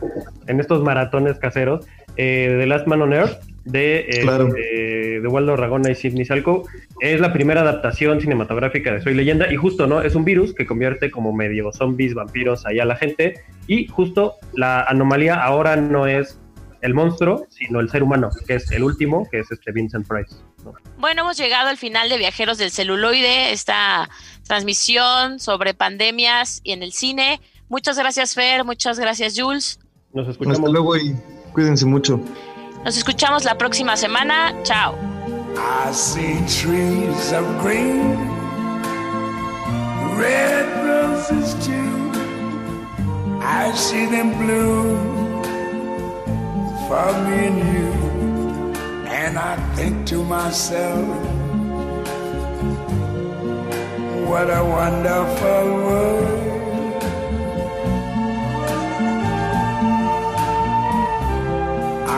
en 0.45 0.59
estos 0.59 0.83
maratones 0.83 1.39
caseros. 1.39 1.87
Eh, 2.15 2.57
The 2.59 2.67
Last 2.67 2.85
Man 2.85 3.01
on 3.01 3.13
Earth 3.13 3.52
de, 3.65 4.05
eh, 4.09 5.19
de, 5.21 5.27
Waldo 5.27 5.55
Ragona 5.55 5.91
y 5.91 5.95
Sidney 5.95 6.25
Salco. 6.25 6.67
Es 6.99 7.19
la 7.19 7.33
primera 7.33 7.61
adaptación 7.61 8.21
cinematográfica 8.21 8.93
de 8.93 9.01
Soy 9.01 9.13
Leyenda 9.13 9.51
y 9.51 9.55
justo, 9.55 9.87
¿no? 9.87 10.01
Es 10.01 10.15
un 10.15 10.25
virus 10.25 10.53
que 10.53 10.65
convierte 10.65 11.11
como 11.11 11.33
medio 11.33 11.71
zombies, 11.71 12.13
vampiros 12.13 12.65
ahí 12.65 12.79
a 12.79 12.85
la 12.85 12.95
gente 12.95 13.41
y 13.67 13.87
justo 13.87 14.35
la 14.53 14.83
anomalía 14.83 15.35
ahora 15.35 15.75
no 15.75 16.07
es 16.07 16.39
el 16.81 16.93
monstruo, 16.93 17.47
sino 17.49 17.79
el 17.79 17.89
ser 17.89 18.03
humano, 18.03 18.29
que 18.45 18.55
es 18.55 18.69
el 18.71 18.83
último, 18.83 19.27
que 19.31 19.39
es 19.39 19.49
este 19.51 19.71
Vincent 19.71 20.05
Price. 20.05 20.35
Bueno, 20.97 21.21
hemos 21.21 21.37
llegado 21.37 21.69
al 21.69 21.77
final 21.77 22.09
de 22.09 22.17
Viajeros 22.17 22.57
del 22.57 22.71
Celuloide, 22.71 23.53
esta 23.53 24.09
transmisión 24.45 25.39
sobre 25.39 25.73
pandemias 25.73 26.59
y 26.63 26.73
en 26.73 26.83
el 26.83 26.91
cine. 26.91 27.39
Muchas 27.69 27.97
gracias, 27.97 28.35
Fer, 28.35 28.65
muchas 28.65 28.99
gracias, 28.99 29.33
Jules. 29.37 29.79
Nos 30.13 30.27
escuchamos. 30.27 30.59
Hasta 30.59 30.71
luego 30.71 30.97
y 30.97 31.15
cuídense 31.53 31.85
mucho. 31.85 32.19
Nos 32.83 32.97
escuchamos 32.97 33.45
la 33.45 33.55
próxima 33.57 33.95
semana. 33.95 34.53
Chao. 34.63 34.95
I 35.55 35.91
see 35.93 36.35
trees 36.47 37.31
of 37.31 37.45
green, 37.61 38.17
red 40.17 40.65
roses 40.85 41.53
too. 41.65 42.11
I 43.41 43.71
see 43.73 44.05
them 44.07 44.37
blue 44.37 44.97
for 46.87 47.13
me 47.25 47.47
and 47.47 47.59
you. 47.73 47.93
And 49.07 49.37
I 49.37 49.55
think 49.75 50.05
to 50.07 50.23
myself, 50.23 51.07
what 54.27 54.49
a 54.49 54.63
wonderful 54.63 55.65
world. 55.85 56.52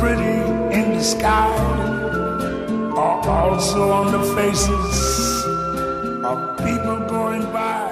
pretty 0.00 0.40
in 0.72 0.96
the 0.96 1.02
sky 1.02 1.48
are 2.96 3.28
also 3.28 3.92
on 3.92 4.12
the 4.12 4.22
faces 4.34 5.44
of 6.24 6.56
people 6.58 6.98
going 7.08 7.44
by. 7.52 7.86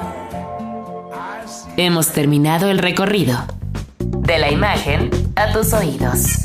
Hemos 1.77 2.13
terminado 2.13 2.71
el 2.71 2.79
recorrido. 2.79 3.37
De 3.99 4.39
la 4.39 4.51
imagen 4.51 5.11
a 5.37 5.53
tus 5.53 5.73
oídos. 5.73 6.45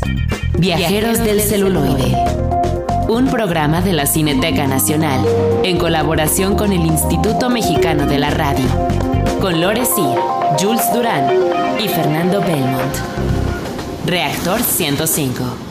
Viajeros 0.58 1.20
del 1.20 1.40
celuloide. 1.42 2.16
Un 3.08 3.28
programa 3.28 3.82
de 3.82 3.94
la 3.94 4.06
Cineteca 4.06 4.68
Nacional 4.68 5.24
en 5.64 5.78
colaboración 5.78 6.56
con 6.56 6.72
el 6.72 6.82
Instituto 6.86 7.50
Mexicano 7.50 8.06
de 8.08 8.20
la 8.20 8.32
Radio. 8.32 8.66
Con 9.40 9.62
Lore 9.62 9.84
Jules 10.60 10.94
Durán 10.94 11.28
y 11.80 11.88
Fernando 11.88 12.42
Belmont. 12.42 13.29
Reactor 14.06 14.64
105. 14.64 15.69